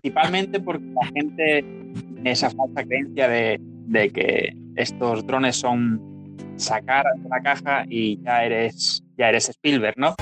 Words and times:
principalmente 0.00 0.58
porque 0.60 0.84
la 0.86 1.06
gente 1.06 1.64
esa 2.24 2.50
falsa 2.50 2.82
creencia 2.84 3.28
de, 3.28 3.60
de 3.60 4.10
que 4.10 4.56
estos 4.76 5.24
drones 5.26 5.56
son 5.56 6.00
sacar 6.56 7.04
la 7.28 7.40
caja 7.42 7.84
y 7.88 8.20
ya 8.22 8.44
eres, 8.44 9.04
ya 9.16 9.28
eres 9.28 9.48
Spielberg, 9.50 9.94
¿no? 9.96 10.14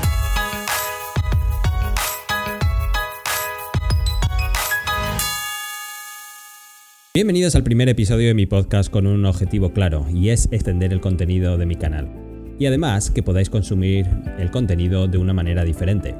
Bienvenidos 7.15 7.55
al 7.55 7.63
primer 7.63 7.89
episodio 7.89 8.29
de 8.29 8.35
mi 8.35 8.47
podcast 8.47 8.91
con 8.91 9.07
un 9.07 9.25
objetivo 9.25 9.73
claro 9.73 10.07
y 10.13 10.31
es 10.31 10.49
extender 10.51 10.93
el 10.93 11.01
contenido 11.01 11.57
de 11.57 11.67
mi 11.67 11.77
canal. 11.77 12.09
Y 12.59 12.67
además 12.67 13.11
que 13.11 13.23
podáis 13.23 13.49
consumir 13.49 14.07
el 14.39 14.51
contenido 14.51 15.09
de 15.09 15.19
una 15.19 15.33
manera 15.33 15.65
diferente. 15.65 16.15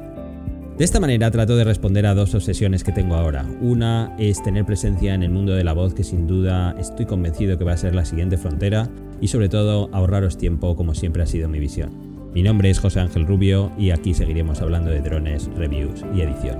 De 0.77 0.83
esta 0.83 0.99
manera 0.99 1.29
trato 1.29 1.55
de 1.55 1.63
responder 1.63 2.07
a 2.07 2.15
dos 2.15 2.33
obsesiones 2.33 2.83
que 2.83 2.91
tengo 2.91 3.13
ahora. 3.13 3.45
Una 3.61 4.15
es 4.17 4.41
tener 4.41 4.65
presencia 4.65 5.13
en 5.13 5.21
el 5.21 5.29
mundo 5.29 5.53
de 5.53 5.63
la 5.63 5.73
voz 5.73 5.93
que 5.93 6.03
sin 6.03 6.25
duda 6.25 6.75
estoy 6.79 7.05
convencido 7.05 7.59
que 7.59 7.63
va 7.63 7.73
a 7.73 7.77
ser 7.77 7.93
la 7.93 8.05
siguiente 8.05 8.37
frontera 8.37 8.89
y 9.21 9.27
sobre 9.27 9.49
todo 9.49 9.89
ahorraros 9.93 10.39
tiempo 10.39 10.75
como 10.75 10.95
siempre 10.95 11.21
ha 11.21 11.27
sido 11.27 11.47
mi 11.47 11.59
visión. 11.59 11.91
Mi 12.33 12.41
nombre 12.41 12.71
es 12.71 12.79
José 12.79 13.01
Ángel 13.01 13.27
Rubio 13.27 13.71
y 13.77 13.91
aquí 13.91 14.15
seguiremos 14.15 14.61
hablando 14.61 14.89
de 14.89 15.01
drones, 15.01 15.47
reviews 15.55 16.03
y 16.15 16.21
edición. 16.21 16.57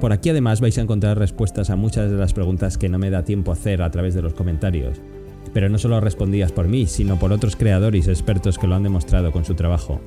Por 0.00 0.14
aquí 0.14 0.30
además 0.30 0.62
vais 0.62 0.78
a 0.78 0.80
encontrar 0.80 1.18
respuestas 1.18 1.68
a 1.68 1.76
muchas 1.76 2.10
de 2.10 2.16
las 2.16 2.32
preguntas 2.32 2.78
que 2.78 2.88
no 2.88 2.98
me 2.98 3.10
da 3.10 3.22
tiempo 3.22 3.52
hacer 3.52 3.82
a 3.82 3.90
través 3.90 4.14
de 4.14 4.22
los 4.22 4.32
comentarios. 4.32 4.98
Pero 5.58 5.70
no 5.70 5.78
solo 5.78 5.98
respondidas 5.98 6.52
por 6.52 6.68
mí, 6.68 6.86
sino 6.86 7.18
por 7.18 7.32
otros 7.32 7.56
creadores 7.56 8.06
y 8.06 8.10
expertos 8.10 8.60
que 8.60 8.68
lo 8.68 8.76
han 8.76 8.84
demostrado 8.84 9.32
con 9.32 9.44
su 9.44 9.56
trabajo. 9.56 10.00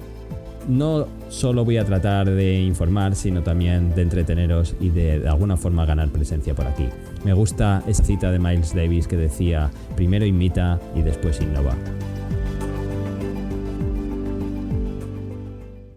No 0.69 1.09
solo 1.27 1.65
voy 1.65 1.75
a 1.75 1.83
tratar 1.83 2.29
de 2.29 2.61
informar, 2.61 3.17
sino 3.17 3.43
también 3.43 3.93
de 3.93 4.03
entreteneros 4.03 4.77
y 4.79 4.91
de, 4.91 5.19
de 5.19 5.27
alguna 5.27 5.57
forma 5.57 5.85
ganar 5.85 6.07
presencia 6.07 6.55
por 6.55 6.67
aquí. 6.67 6.85
Me 7.25 7.33
gusta 7.33 7.83
esa 7.85 8.05
cita 8.05 8.31
de 8.31 8.39
Miles 8.39 8.73
Davis 8.73 9.09
que 9.09 9.17
decía, 9.17 9.69
primero 9.97 10.25
imita 10.25 10.79
y 10.95 11.01
después 11.01 11.41
innova. 11.41 11.75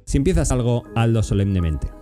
Si 0.05 0.16
empiezas 0.16 0.50
algo, 0.50 0.82
hazlo 0.97 1.22
solemnemente. 1.22 1.94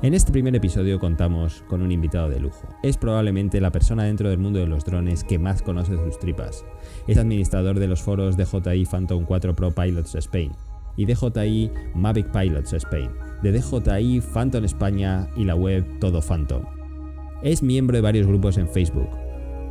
En 0.00 0.14
este 0.14 0.30
primer 0.30 0.54
episodio 0.54 1.00
contamos 1.00 1.64
con 1.66 1.82
un 1.82 1.90
invitado 1.90 2.28
de 2.28 2.38
lujo. 2.38 2.68
Es 2.84 2.96
probablemente 2.96 3.60
la 3.60 3.72
persona 3.72 4.04
dentro 4.04 4.30
del 4.30 4.38
mundo 4.38 4.60
de 4.60 4.68
los 4.68 4.84
drones 4.84 5.24
que 5.24 5.40
más 5.40 5.60
conoce 5.60 5.96
sus 5.96 6.20
tripas. 6.20 6.64
Es 7.08 7.18
administrador 7.18 7.80
de 7.80 7.88
los 7.88 8.00
foros 8.00 8.36
DJI 8.36 8.84
Phantom 8.84 9.24
4 9.24 9.56
Pro 9.56 9.72
Pilots 9.72 10.14
Spain 10.14 10.52
y 10.96 11.04
DJI 11.04 11.72
Mavic 11.96 12.30
Pilots 12.30 12.74
Spain, 12.74 13.10
de 13.42 13.50
DJI 13.50 14.20
Phantom 14.20 14.64
España 14.64 15.28
y 15.36 15.44
la 15.44 15.56
web 15.56 15.84
Todo 15.98 16.22
Phantom. 16.22 16.62
Es 17.42 17.64
miembro 17.64 17.96
de 17.96 18.02
varios 18.02 18.28
grupos 18.28 18.56
en 18.56 18.68
Facebook. 18.68 19.10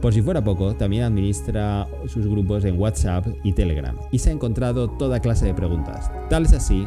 Por 0.01 0.13
si 0.13 0.21
fuera 0.21 0.43
poco, 0.43 0.75
también 0.75 1.03
administra 1.03 1.87
sus 2.07 2.27
grupos 2.27 2.65
en 2.65 2.77
WhatsApp 2.77 3.27
y 3.45 3.53
Telegram 3.53 3.95
y 4.11 4.19
se 4.19 4.29
ha 4.29 4.33
encontrado 4.33 4.89
toda 4.89 5.21
clase 5.21 5.45
de 5.45 5.53
preguntas. 5.53 6.11
Tal 6.29 6.43
es 6.43 6.51
así 6.51 6.85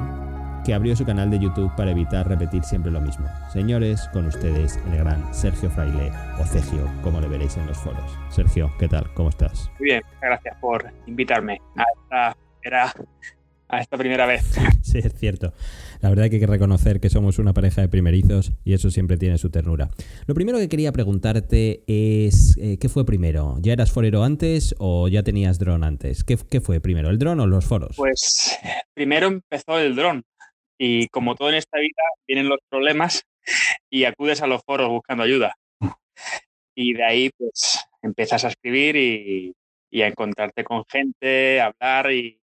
que 0.70 0.74
abrió 0.74 0.94
su 0.94 1.04
canal 1.04 1.32
de 1.32 1.40
YouTube 1.40 1.74
para 1.74 1.90
evitar 1.90 2.28
repetir 2.28 2.62
siempre 2.62 2.92
lo 2.92 3.00
mismo. 3.00 3.26
Señores, 3.52 4.08
con 4.12 4.26
ustedes 4.26 4.78
el 4.86 4.98
gran 4.98 5.34
Sergio 5.34 5.68
Fraile, 5.68 6.12
o 6.38 6.44
Cegio, 6.44 6.88
como 7.02 7.20
le 7.20 7.26
veréis 7.26 7.56
en 7.56 7.66
los 7.66 7.76
foros. 7.76 8.16
Sergio, 8.28 8.70
¿qué 8.78 8.86
tal? 8.86 9.12
¿Cómo 9.14 9.30
estás? 9.30 9.68
Muy 9.80 9.88
bien, 9.88 10.02
gracias 10.22 10.56
por 10.60 10.88
invitarme 11.08 11.60
a 11.74 11.82
esta, 11.82 12.36
era, 12.62 12.94
a 13.66 13.80
esta 13.80 13.96
primera 13.96 14.26
vez. 14.26 14.44
Sí, 14.82 14.98
es 14.98 15.12
cierto. 15.14 15.52
La 16.00 16.08
verdad 16.08 16.28
que 16.28 16.36
hay 16.36 16.40
que 16.40 16.46
reconocer 16.46 17.00
que 17.00 17.10
somos 17.10 17.38
una 17.38 17.52
pareja 17.52 17.80
de 17.80 17.88
primerizos 17.88 18.52
y 18.64 18.72
eso 18.72 18.90
siempre 18.90 19.16
tiene 19.16 19.38
su 19.38 19.50
ternura. 19.50 19.88
Lo 20.26 20.34
primero 20.34 20.58
que 20.58 20.68
quería 20.68 20.90
preguntarte 20.90 21.82
es, 21.88 22.56
eh, 22.58 22.78
¿qué 22.78 22.88
fue 22.88 23.04
primero? 23.04 23.56
¿Ya 23.60 23.72
eras 23.72 23.90
forero 23.90 24.22
antes 24.24 24.74
o 24.78 25.08
ya 25.08 25.24
tenías 25.24 25.58
dron 25.58 25.82
antes? 25.82 26.22
¿Qué, 26.24 26.38
¿Qué, 26.48 26.60
fue 26.60 26.80
primero, 26.80 27.10
el 27.10 27.18
dron 27.18 27.40
o 27.40 27.46
los 27.46 27.64
foros? 27.64 27.96
Pues 27.96 28.56
primero 28.94 29.26
empezó 29.26 29.78
el 29.78 29.94
dron. 29.94 30.24
Y 30.82 31.08
como 31.08 31.34
todo 31.34 31.50
en 31.50 31.56
esta 31.56 31.78
vida, 31.78 32.02
vienen 32.26 32.48
los 32.48 32.58
problemas 32.70 33.26
y 33.90 34.04
acudes 34.04 34.40
a 34.40 34.46
los 34.46 34.62
foros 34.62 34.88
buscando 34.88 35.24
ayuda. 35.24 35.54
Y 36.74 36.94
de 36.94 37.04
ahí, 37.04 37.30
pues, 37.36 37.84
empiezas 38.00 38.46
a 38.46 38.48
escribir 38.48 38.96
y, 38.96 39.54
y 39.90 40.00
a 40.00 40.06
encontrarte 40.06 40.64
con 40.64 40.86
gente, 40.88 41.60
a 41.60 41.66
hablar 41.66 42.10
y, 42.12 42.40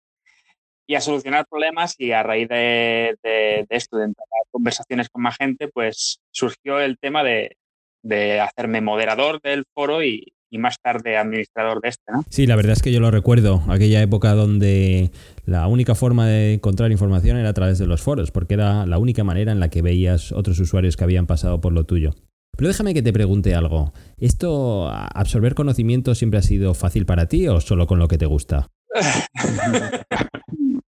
y, 0.87 0.95
a 0.95 1.01
solucionar 1.01 1.45
problemas. 1.51 1.97
Y 1.99 2.13
a 2.13 2.23
raíz 2.23 2.49
de, 2.49 3.17
de, 3.21 3.67
de 3.69 3.77
esto, 3.77 3.97
de 3.97 4.13
conversaciones 4.53 5.09
con 5.09 5.23
más 5.23 5.37
gente, 5.37 5.67
pues 5.67 6.21
surgió 6.31 6.79
el 6.79 6.99
tema 7.01 7.25
de, 7.25 7.57
de 8.03 8.39
hacerme 8.39 8.81
moderador 8.81 9.41
del 9.41 9.65
foro 9.75 10.05
y, 10.05 10.33
y 10.51 10.59
más 10.59 10.77
tarde 10.83 11.17
administrador 11.17 11.81
de 11.81 11.89
este, 11.89 12.13
¿no? 12.13 12.25
Sí, 12.29 12.47
la 12.47 12.57
verdad 12.57 12.73
es 12.73 12.83
que 12.83 12.93
yo 12.93 13.01
lo 13.01 13.11
recuerdo, 13.11 13.63
aquella 13.69 14.03
época 14.03 14.35
donde 14.35 15.11
la 15.47 15.67
única 15.69 15.95
forma 15.95 16.27
de 16.27 16.55
encontrar 16.55 16.91
información 16.91 17.37
era 17.37 17.51
a 17.51 17.55
través 17.55 17.79
de 17.79 17.87
los 17.87 18.03
foros, 18.03 18.31
porque 18.31 18.55
era 18.55 18.87
la 18.87 18.99
única 18.99 19.25
manera 19.25 19.53
en 19.53 19.61
la 19.61 19.69
que 19.69 19.83
veías 19.83 20.33
otros 20.33 20.59
usuarios 20.59 20.97
que 20.97 21.05
habían 21.05 21.27
pasado 21.27 21.61
por 21.61 21.73
lo 21.73 21.85
tuyo. 21.85 22.11
Pero 22.57 22.69
déjame 22.69 22.93
que 22.93 23.03
te 23.03 23.13
pregunte 23.13 23.55
algo. 23.55 23.93
¿Esto, 24.19 24.91
absorber 24.91 25.55
conocimiento 25.55 26.15
siempre 26.15 26.41
ha 26.41 26.43
sido 26.43 26.75
fácil 26.75 27.07
para 27.07 27.27
ti 27.27 27.49
o 27.49 27.61
solo 27.61 27.87
con 27.87 27.99
lo 27.99 28.09
que 28.09 28.19
te 28.19 28.27
gusta? 28.27 28.69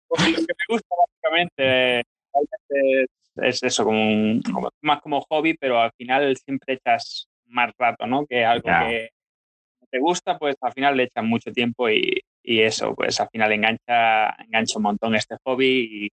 con 0.08 0.32
lo 0.32 0.38
que 0.38 0.54
me 0.58 0.66
gusta, 0.68 0.88
básicamente. 1.22 2.00
Es, 2.00 2.06
es 3.36 3.62
eso, 3.62 3.84
como, 3.84 4.00
un, 4.00 4.42
como, 4.42 4.70
más 4.80 5.00
como 5.00 5.20
hobby, 5.28 5.54
pero 5.54 5.80
al 5.80 5.92
final 5.96 6.36
siempre 6.36 6.74
echas 6.74 7.28
más 7.46 7.70
rato, 7.78 8.06
¿no? 8.06 8.26
Que 8.26 8.44
algo 8.44 8.64
que, 8.64 9.10
te 9.92 9.98
gusta, 10.00 10.38
pues 10.38 10.56
al 10.62 10.72
final 10.72 10.96
le 10.96 11.04
echan 11.04 11.28
mucho 11.28 11.52
tiempo 11.52 11.88
y, 11.90 12.22
y 12.42 12.60
eso, 12.62 12.94
pues 12.94 13.20
al 13.20 13.28
final 13.28 13.52
engancha, 13.52 14.30
engancha 14.42 14.78
un 14.78 14.84
montón 14.84 15.14
este 15.14 15.36
hobby 15.44 16.06
y, 16.06 16.08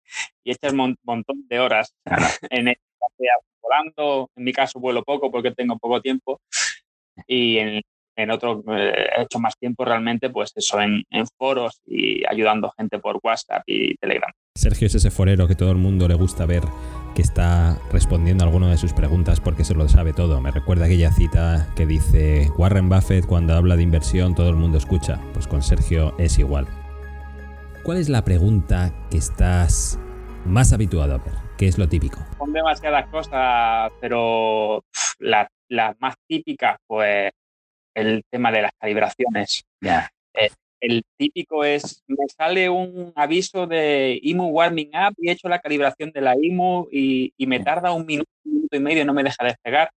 y 0.45 0.53
echas 0.53 0.73
un 0.73 0.79
mon 0.79 0.97
montón 1.03 1.47
de 1.49 1.59
horas 1.59 1.93
en 2.51 2.69
el, 2.69 2.77
volando. 3.61 4.31
En 4.37 4.45
mi 4.45 4.53
caso 4.53 4.79
vuelo 4.79 5.03
poco 5.03 5.31
porque 5.31 5.51
tengo 5.51 5.77
poco 5.79 6.01
tiempo 6.01 6.41
y 7.27 7.59
en, 7.59 7.83
en 8.17 8.31
otro 8.31 8.63
eh, 8.69 9.09
he 9.17 9.23
hecho 9.23 9.41
más 9.41 9.59
tiempo 9.59 9.85
realmente, 9.85 10.31
pues 10.31 10.53
eso, 10.55 10.81
en, 10.81 11.03
en, 11.11 11.27
foros 11.37 11.81
y 11.85 12.25
ayudando 12.27 12.73
gente 12.77 12.99
por 13.01 13.19
WhatsApp 13.23 13.65
y 13.67 13.97
Telegram. 13.97 14.33
Sergio 14.57 14.87
es 14.87 14.95
ese 14.95 15.11
forero 15.11 15.47
que 15.49 15.57
todo 15.57 15.73
el 15.73 15.77
mundo 15.77 16.09
le 16.09 16.15
gusta 16.15 16.47
ver 16.47 16.63
que 17.15 17.21
está 17.23 17.77
respondiendo 17.93 18.45
a 18.45 18.47
alguna 18.47 18.71
de 18.71 18.79
sus 18.79 18.95
preguntas 18.95 19.41
porque 19.41 19.63
se 19.63 19.75
lo 19.75 19.89
sabe 19.89 20.13
todo. 20.13 20.41
Me 20.41 20.53
recuerda 20.53 20.87
aquella 20.87 21.13
cita 21.13 21.69
que 21.77 21.85
dice 21.85 22.49
Warren 22.57 22.89
Buffett 22.89 23.27
cuando 23.27 23.55
habla 23.55 23.77
de 23.77 23.83
inversión 23.83 24.35
todo 24.35 24.49
el 24.49 24.57
mundo 24.57 24.79
escucha. 24.79 25.21
Pues 25.35 25.47
con 25.47 25.63
Sergio 25.63 26.17
es 26.19 26.39
igual. 26.39 26.67
¿Cuál 27.83 27.99
es 27.99 28.09
la 28.09 28.25
pregunta 28.25 28.95
que 29.11 29.19
estás 29.19 29.99
más 30.47 30.73
habituado 30.73 31.15
a 31.15 31.19
ver? 31.19 31.35
¿Qué 31.59 31.67
es 31.67 31.77
lo 31.77 31.89
típico? 31.89 32.25
Son 32.39 32.53
demasiadas 32.53 33.07
cosas, 33.09 33.93
pero 34.01 34.83
la, 35.19 35.47
la 35.69 35.95
más 35.99 36.15
típica, 36.27 36.79
pues 36.87 37.33
el 37.95 38.23
tema 38.31 38.51
de 38.51 38.63
las 38.63 38.73
calibraciones. 38.81 39.65
Yeah. 39.81 40.09
El 40.85 41.03
típico 41.17 41.65
es, 41.65 42.03
me 42.07 42.27
sale 42.29 42.69
un 42.69 43.13
aviso 43.17 43.67
de 43.67 44.19
IMU 44.23 44.49
Warming 44.49 44.91
Up 44.95 45.15
y 45.19 45.29
he 45.29 45.33
hecho 45.33 45.49
la 45.49 45.61
calibración 45.61 46.11
de 46.13 46.21
la 46.21 46.35
IMU 46.41 46.89
y, 46.93 47.33
y 47.37 47.47
me 47.47 47.61
tarda 47.61 47.93
un 47.93 48.05
minuto, 48.05 48.31
un 48.45 48.55
minuto 48.55 48.77
y 48.77 48.81
medio 48.81 49.05
no 49.05 49.15
me 49.15 49.25
deja 49.25 49.45
despegar. 49.45 49.91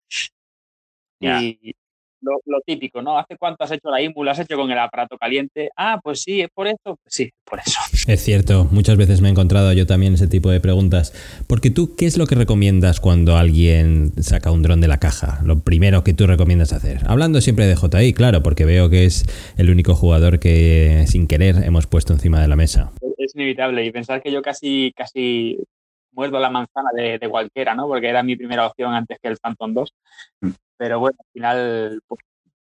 Yeah. 1.19 1.41
Y 1.41 1.75
lo, 2.21 2.39
lo, 2.45 2.61
típico, 2.61 3.01
¿no? 3.01 3.17
¿Hace 3.17 3.37
cuánto 3.37 3.63
has 3.63 3.71
hecho 3.71 3.89
la 3.89 4.01
IMU? 4.01 4.23
¿Lo 4.23 4.31
has 4.31 4.39
hecho 4.39 4.55
con 4.57 4.71
el 4.71 4.77
aparato 4.77 5.17
caliente? 5.17 5.69
Ah, 5.75 5.99
pues 6.03 6.21
sí, 6.21 6.41
¿es 6.41 6.49
por 6.53 6.67
eso? 6.67 6.77
Pues 6.83 6.99
sí, 7.07 7.31
por 7.43 7.59
eso. 7.59 7.79
Es 8.07 8.21
cierto, 8.21 8.67
muchas 8.71 8.97
veces 8.97 9.21
me 9.21 9.27
he 9.27 9.31
encontrado 9.31 9.73
yo 9.73 9.85
también 9.85 10.13
ese 10.13 10.27
tipo 10.27 10.49
de 10.49 10.59
preguntas. 10.59 11.13
Porque 11.47 11.69
tú, 11.69 11.95
¿qué 11.95 12.05
es 12.05 12.17
lo 12.17 12.27
que 12.27 12.35
recomiendas 12.35 12.99
cuando 12.99 13.37
alguien 13.37 14.11
saca 14.21 14.51
un 14.51 14.61
dron 14.61 14.81
de 14.81 14.87
la 14.87 14.99
caja? 14.99 15.39
Lo 15.43 15.59
primero 15.59 16.03
que 16.03 16.13
tú 16.13 16.27
recomiendas 16.27 16.73
hacer. 16.73 16.99
Hablando 17.07 17.41
siempre 17.41 17.65
de 17.65 17.75
JI, 17.75 18.13
claro, 18.13 18.43
porque 18.43 18.65
veo 18.65 18.89
que 18.89 19.05
es 19.05 19.25
el 19.57 19.69
único 19.69 19.95
jugador 19.95 20.39
que 20.39 21.05
sin 21.07 21.27
querer 21.27 21.63
hemos 21.63 21.87
puesto 21.87 22.13
encima 22.13 22.41
de 22.41 22.47
la 22.47 22.55
mesa. 22.55 22.91
Es 23.17 23.35
inevitable 23.35 23.85
y 23.85 23.91
pensar 23.91 24.21
que 24.21 24.31
yo 24.31 24.41
casi, 24.41 24.93
casi 24.95 25.57
muerdo 26.11 26.39
la 26.39 26.49
manzana 26.49 26.89
de, 26.95 27.19
de 27.19 27.29
cualquiera, 27.29 27.75
¿no? 27.75 27.87
Porque 27.87 28.07
era 28.07 28.23
mi 28.23 28.35
primera 28.35 28.65
opción 28.65 28.93
antes 28.93 29.19
que 29.21 29.27
el 29.27 29.37
Phantom 29.37 29.73
2. 29.73 29.93
Pero 30.77 30.99
bueno, 30.99 31.17
al 31.19 31.31
final, 31.31 32.01
por 32.07 32.19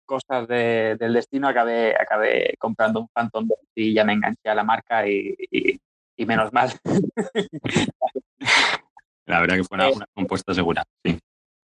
cosas 0.04 0.48
de, 0.48 0.96
del 0.98 1.12
destino, 1.12 1.48
acabé, 1.48 1.94
acabé 1.94 2.54
comprando 2.58 3.00
un 3.00 3.08
Phantom 3.08 3.46
2 3.46 3.58
y 3.74 3.92
ya 3.92 4.04
me 4.04 4.14
enganché 4.14 4.48
a 4.48 4.54
la 4.54 4.64
marca 4.64 5.06
y, 5.06 5.34
y, 5.50 5.78
y 6.16 6.26
menos 6.26 6.52
mal. 6.52 6.72
la 9.26 9.40
verdad 9.40 9.56
que 9.56 9.64
fue 9.64 9.76
una, 9.76 9.90
una 9.90 10.06
compuesta 10.14 10.54
segura, 10.54 10.84
sí. 11.04 11.18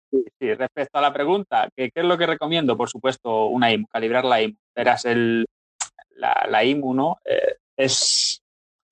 Sí, 0.09 0.25
sí, 0.39 0.53
respecto 0.55 0.97
a 0.97 1.01
la 1.01 1.13
pregunta, 1.13 1.69
¿qué, 1.75 1.89
¿qué, 1.91 2.01
es 2.01 2.05
lo 2.05 2.17
que 2.17 2.25
recomiendo? 2.25 2.75
Por 2.75 2.89
supuesto, 2.89 3.45
una 3.45 3.71
IMU, 3.71 3.87
calibrar 3.87 4.25
la 4.25 4.41
IMU. 4.41 4.57
Verás, 4.75 5.05
el, 5.05 5.45
la, 6.15 6.47
la 6.49 6.65
IMU, 6.65 6.93
¿no? 6.93 7.19
Eh, 7.23 7.55
es, 7.77 8.41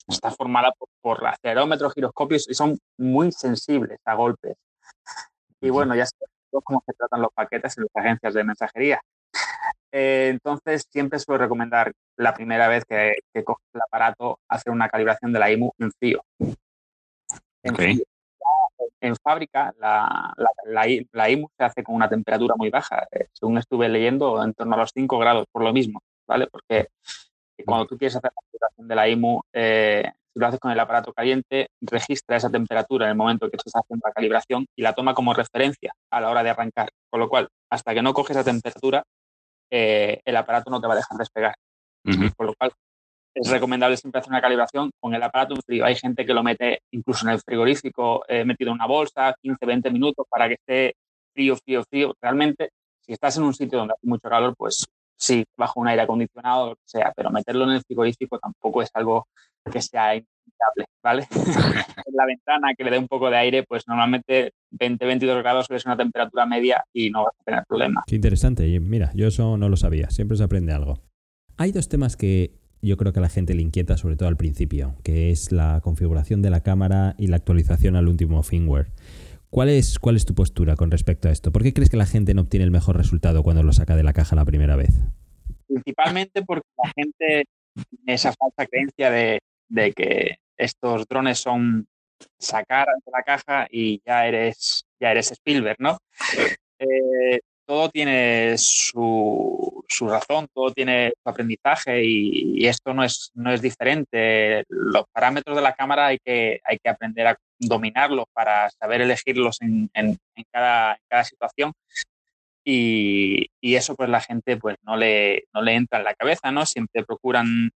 está 0.07 0.31
formada 0.31 0.71
por 0.77 0.89
por 1.01 1.25
acelerómetros, 1.25 1.93
giroscopios 1.93 2.49
y 2.49 2.53
son 2.53 2.77
muy 2.97 3.31
sensibles 3.31 3.99
a 4.05 4.15
golpes. 4.15 4.57
Y 5.61 5.69
bueno, 5.69 5.95
ya 5.95 6.05
sabemos 6.05 6.38
cómo 6.63 6.83
se 6.85 6.93
tratan 6.93 7.21
los 7.21 7.31
paquetes 7.33 7.77
en 7.77 7.83
las 7.83 8.03
agencias 8.03 8.33
de 8.33 8.43
mensajería. 8.43 9.01
Eh, 9.91 10.29
entonces, 10.29 10.85
siempre 10.89 11.19
suelo 11.19 11.39
recomendar 11.39 11.91
la 12.15 12.33
primera 12.33 12.67
vez 12.67 12.85
que, 12.85 13.15
que 13.33 13.43
coges 13.43 13.65
el 13.73 13.81
aparato 13.81 14.39
hacer 14.47 14.71
una 14.71 14.89
calibración 14.89 15.33
de 15.33 15.39
la 15.39 15.51
IMU 15.51 15.71
en 15.79 15.91
frío. 15.91 16.23
En, 17.63 17.75
en 19.01 19.15
fábrica, 19.15 19.73
la, 19.79 20.33
la, 20.65 21.29
IMU 21.29 21.49
se 21.57 21.63
hace 21.63 21.83
con 21.83 21.95
una 21.95 22.09
temperatura 22.09 22.55
muy 22.57 22.69
baja. 22.69 23.07
Eh, 23.11 23.27
según 23.33 23.57
estuve 23.57 23.89
leyendo, 23.89 24.43
en 24.43 24.53
torno 24.53 24.75
a 24.75 24.79
los 24.79 24.91
5 24.93 25.17
grados, 25.17 25.45
por 25.51 25.63
lo 25.63 25.73
mismo, 25.73 26.01
¿vale? 26.27 26.47
Porque 26.47 26.89
cuando 27.65 27.87
tú 27.87 27.97
quieres 27.97 28.15
hacer 28.15 28.31
la 28.35 28.41
calibración 28.41 28.87
de 28.87 28.95
la 28.95 29.09
IMU, 29.09 29.41
eh, 29.53 30.11
lo 30.39 30.47
haces 30.47 30.59
con 30.59 30.71
el 30.71 30.79
aparato 30.79 31.13
caliente, 31.13 31.67
registra 31.81 32.37
esa 32.37 32.49
temperatura 32.49 33.05
en 33.05 33.11
el 33.11 33.17
momento 33.17 33.49
que 33.49 33.57
estás 33.57 33.73
haciendo 33.75 34.07
la 34.07 34.13
calibración 34.13 34.65
y 34.75 34.81
la 34.81 34.93
toma 34.93 35.13
como 35.13 35.33
referencia 35.33 35.93
a 36.11 36.21
la 36.21 36.29
hora 36.29 36.43
de 36.43 36.49
arrancar. 36.49 36.89
Con 37.09 37.19
lo 37.19 37.29
cual, 37.29 37.49
hasta 37.69 37.93
que 37.93 38.01
no 38.01 38.13
coges 38.13 38.37
esa 38.37 38.43
temperatura, 38.43 39.03
eh, 39.71 40.21
el 40.25 40.35
aparato 40.35 40.71
no 40.71 40.81
te 40.81 40.87
va 40.87 40.93
a 40.93 40.97
dejar 40.97 41.17
despegar. 41.17 41.55
Por 42.35 42.47
lo 42.47 42.53
cual, 42.55 42.71
es 43.35 43.49
recomendable 43.49 43.97
siempre 43.97 44.19
hacer 44.19 44.31
una 44.31 44.41
calibración 44.41 44.91
con 44.99 45.13
el 45.13 45.21
aparato 45.21 45.55
en 45.55 45.61
frío. 45.61 45.85
Hay 45.85 45.95
gente 45.95 46.25
que 46.25 46.33
lo 46.33 46.43
mete 46.43 46.81
incluso 46.91 47.27
en 47.27 47.33
el 47.33 47.39
frigorífico, 47.39 48.23
eh, 48.27 48.43
metido 48.43 48.71
en 48.71 48.75
una 48.75 48.87
bolsa, 48.87 49.35
15, 49.41 49.65
20 49.65 49.91
minutos 49.91 50.25
para 50.29 50.47
que 50.47 50.55
esté 50.55 50.95
frío, 51.33 51.55
frío, 51.57 51.83
frío. 51.83 52.13
Realmente, 52.21 52.69
si 53.01 53.13
estás 53.13 53.37
en 53.37 53.43
un 53.43 53.53
sitio 53.53 53.79
donde 53.79 53.93
hace 53.93 54.07
mucho 54.07 54.29
calor, 54.29 54.55
pues 54.57 54.85
sí, 55.19 55.45
bajo 55.57 55.79
un 55.79 55.87
aire 55.87 56.03
acondicionado, 56.03 56.63
o 56.63 56.69
lo 56.69 56.75
que 56.75 56.81
sea, 56.85 57.11
pero 57.15 57.29
meterlo 57.29 57.65
en 57.65 57.71
el 57.71 57.83
frigorífico 57.83 58.39
tampoco 58.39 58.81
es 58.81 58.89
algo 58.93 59.27
que 59.69 59.81
sea 59.81 60.15
inevitable, 60.15 60.85
¿vale? 61.03 61.27
en 62.05 62.15
la 62.15 62.25
ventana 62.25 62.73
que 62.75 62.83
le 62.83 62.91
dé 62.91 62.97
un 62.97 63.07
poco 63.07 63.29
de 63.29 63.37
aire, 63.37 63.63
pues 63.63 63.87
normalmente 63.87 64.53
20-22 64.71 65.37
grados 65.39 65.67
es 65.69 65.85
una 65.85 65.97
temperatura 65.97 66.45
media 66.45 66.83
y 66.93 67.09
no 67.09 67.25
vas 67.25 67.33
a 67.39 67.43
tener 67.43 67.63
problema. 67.67 68.03
Qué 68.07 68.15
interesante. 68.15 68.79
Mira, 68.79 69.11
yo 69.13 69.27
eso 69.27 69.57
no 69.57 69.69
lo 69.69 69.75
sabía. 69.75 70.09
Siempre 70.09 70.37
se 70.37 70.43
aprende 70.43 70.73
algo. 70.73 71.01
Hay 71.57 71.73
dos 71.73 71.89
temas 71.89 72.15
que 72.15 72.57
yo 72.81 72.95
creo 72.95 73.11
que 73.11 73.19
a 73.19 73.21
la 73.21 73.29
gente 73.29 73.53
le 73.53 73.61
inquieta, 73.61 73.97
sobre 73.97 74.15
todo 74.15 74.29
al 74.29 74.37
principio, 74.37 74.95
que 75.03 75.31
es 75.31 75.51
la 75.51 75.81
configuración 75.83 76.41
de 76.41 76.49
la 76.49 76.61
cámara 76.61 77.15
y 77.17 77.27
la 77.27 77.35
actualización 77.35 77.97
al 77.97 78.07
último 78.07 78.41
firmware. 78.41 78.87
¿Cuál 79.49 79.69
es, 79.69 79.97
¿Cuál 79.97 80.15
es 80.15 80.25
tu 80.25 80.35
postura 80.35 80.75
con 80.75 80.91
respecto 80.91 81.27
a 81.27 81.31
esto? 81.31 81.51
¿Por 81.51 81.63
qué 81.63 81.73
crees 81.73 81.89
que 81.89 81.97
la 81.97 82.05
gente 82.05 82.33
no 82.33 82.43
obtiene 82.43 82.65
el 82.65 82.71
mejor 82.71 82.97
resultado 82.97 83.41
cuando 83.41 83.63
lo 83.63 83.73
saca 83.73 83.95
de 83.95 84.03
la 84.03 84.13
caja 84.13 84.35
la 84.35 84.45
primera 84.45 84.75
vez? 84.75 84.93
Principalmente 85.67 86.43
porque 86.43 86.67
la 86.77 86.91
gente 86.95 87.45
tiene 87.73 88.13
esa 88.13 88.33
falsa 88.33 88.67
creencia 88.67 89.09
de, 89.09 89.39
de 89.69 89.93
que 89.93 90.35
estos 90.55 91.07
drones 91.07 91.39
son 91.39 91.87
sacar 92.37 92.87
de 93.05 93.11
la 93.11 93.23
caja 93.23 93.67
y 93.71 94.01
ya 94.05 94.27
eres, 94.27 94.85
ya 94.99 95.11
eres 95.11 95.31
Spielberg, 95.31 95.77
¿no? 95.79 95.97
Eh, 96.79 97.39
todo 97.65 97.89
tiene 97.89 98.55
su, 98.57 99.83
su, 99.87 100.07
razón, 100.07 100.47
todo 100.53 100.71
tiene 100.71 101.13
su 101.23 101.29
aprendizaje 101.29 102.03
y, 102.03 102.65
esto 102.65 102.93
no 102.93 103.03
es, 103.03 103.31
no 103.35 103.51
es 103.51 103.61
diferente. 103.61 104.63
Los 104.69 105.05
parámetros 105.11 105.55
de 105.55 105.61
la 105.61 105.73
cámara 105.73 106.07
hay 106.07 106.19
que, 106.19 106.59
hay 106.63 106.77
que 106.77 106.89
aprender 106.89 107.27
a 107.27 107.35
dominarlos 107.59 108.25
para 108.33 108.69
saber 108.71 109.01
elegirlos 109.01 109.61
en, 109.61 109.89
en, 109.93 110.17
cada, 110.51 110.97
cada, 111.07 111.23
situación. 111.23 111.73
Y, 112.63 113.47
y, 113.61 113.75
eso 113.75 113.95
pues 113.95 114.09
la 114.09 114.21
gente 114.21 114.57
pues 114.57 114.77
no 114.83 114.95
le, 114.97 115.45
no 115.53 115.61
le 115.61 115.75
entra 115.75 115.99
en 115.99 116.05
la 116.05 116.13
cabeza, 116.13 116.51
¿no? 116.51 116.65
Siempre 116.65 117.03
procuran 117.03 117.71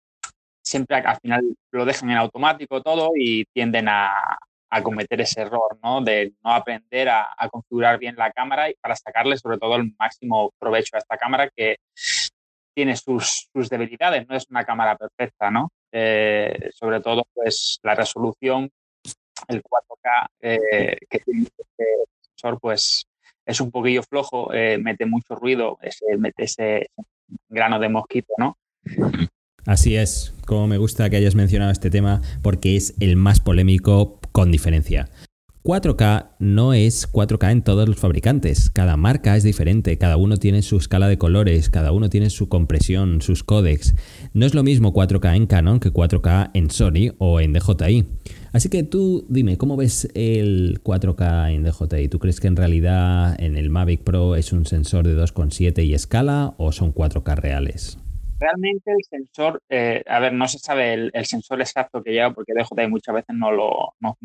siempre 0.62 0.96
al 0.98 1.20
final 1.20 1.56
lo 1.72 1.86
dejan 1.86 2.12
en 2.12 2.18
automático 2.18 2.82
todo 2.82 3.12
y 3.16 3.46
tienden 3.54 3.88
a, 3.90 4.38
cometer 4.84 5.20
ese 5.20 5.42
error, 5.42 5.78
¿no? 5.84 6.00
De 6.02 6.32
no 6.46 6.54
aprender 6.54 7.10
a, 7.10 7.28
configurar 7.52 8.00
bien 8.00 8.16
la 8.16 8.32
cámara 8.32 8.70
y 8.70 8.74
para 8.76 8.96
sacarle 8.96 9.36
sobre 9.36 9.58
todo 9.58 9.76
el 9.76 9.94
máximo 10.00 10.54
provecho 10.58 10.96
a 10.96 11.00
esta 11.00 11.18
cámara 11.18 11.50
que 11.54 11.76
tiene 12.74 12.96
sus, 12.96 13.50
debilidades, 13.70 14.26
no 14.30 14.36
es 14.36 14.46
una 14.50 14.64
cámara 14.64 14.96
perfecta, 14.96 15.52
¿no? 15.52 15.74
Eh, 15.92 16.70
sobre 16.74 17.02
todo, 17.02 17.24
pues 17.34 17.80
la 17.84 17.96
resolución, 17.96 18.72
el 19.48 19.62
4K 19.64 20.28
eh, 20.42 20.98
que 21.10 21.20
tiene 21.20 21.42
este 21.42 21.86
sensor, 22.22 22.60
pues 22.60 23.06
es 23.46 23.62
un 23.62 23.72
poquillo 23.72 24.04
flojo, 24.04 24.54
eh, 24.54 24.78
mete 24.78 25.06
mucho 25.06 25.36
ruido, 25.36 25.78
mete 26.18 26.44
ese 26.44 26.90
grano 27.50 27.80
de 27.80 27.90
mosquito, 27.90 28.34
¿no? 28.38 28.58
Así 29.66 29.96
es, 29.96 30.34
como 30.46 30.68
me 30.68 30.78
gusta 30.78 31.10
que 31.10 31.18
hayas 31.18 31.36
mencionado 31.36 31.72
este 31.72 31.90
tema 31.90 32.22
porque 32.42 32.76
es 32.76 32.96
el 33.00 33.16
más 33.16 33.40
polémico 33.40 34.20
con 34.32 34.52
diferencia. 34.52 35.10
4K 35.64 36.32
no 36.40 36.74
es 36.74 37.12
4K 37.12 37.52
en 37.52 37.62
todos 37.62 37.88
los 37.88 38.00
fabricantes, 38.00 38.72
cada 38.72 38.98
marca 38.98 39.38
es 39.38 39.44
diferente, 39.44 39.96
cada 40.00 40.18
uno 40.18 40.38
tiene 40.38 40.64
su 40.64 40.78
escala 40.78 41.08
de 41.08 41.20
colores, 41.20 41.70
cada 41.70 41.92
uno 41.92 42.10
tiene 42.10 42.32
su 42.32 42.50
compresión, 42.50 43.22
sus 43.22 43.44
códecs. 43.44 43.94
No 44.34 44.48
es 44.48 44.56
lo 44.56 44.64
mismo 44.64 44.92
4K 44.92 45.36
en 45.36 45.46
Canon 45.46 45.80
que 45.80 45.94
4K 45.94 46.50
en 46.56 46.72
Sony 46.72 47.14
o 47.20 47.40
en 47.40 47.54
DJI. 47.54 48.08
Así 48.54 48.68
que 48.68 48.84
tú 48.84 49.26
dime, 49.30 49.58
¿cómo 49.58 49.78
ves 49.78 50.10
el 50.14 50.82
4K 50.84 51.54
en 51.54 51.64
DJI? 51.64 52.10
¿Tú 52.10 52.20
crees 52.20 52.42
que 52.42 52.48
en 52.48 52.58
realidad 52.58 53.42
en 53.42 53.56
el 53.56 53.70
Mavic 53.70 54.02
Pro 54.02 54.36
es 54.36 54.52
un 54.52 54.66
sensor 54.66 55.08
de 55.08 55.16
2,7 55.16 55.86
y 55.86 55.94
escala 55.94 56.54
o 56.58 56.74
son 56.74 56.94
4K 56.94 57.36
reales? 57.36 57.98
Realmente 58.42 58.92
el 58.92 59.04
sensor, 59.08 59.62
eh, 59.70 60.04
a 60.08 60.20
ver, 60.20 60.34
no 60.34 60.48
se 60.48 60.58
sabe 60.58 60.94
el, 61.14 61.26
sensor 61.26 61.62
exacto 61.62 62.02
que 62.02 62.12
lleva 62.12 62.34
porque 62.34 62.54
DJI 62.54 62.88
muchas 62.88 63.14
veces 63.14 63.36
no 63.36 63.52
lo 63.52 63.94
no, 64.00 64.18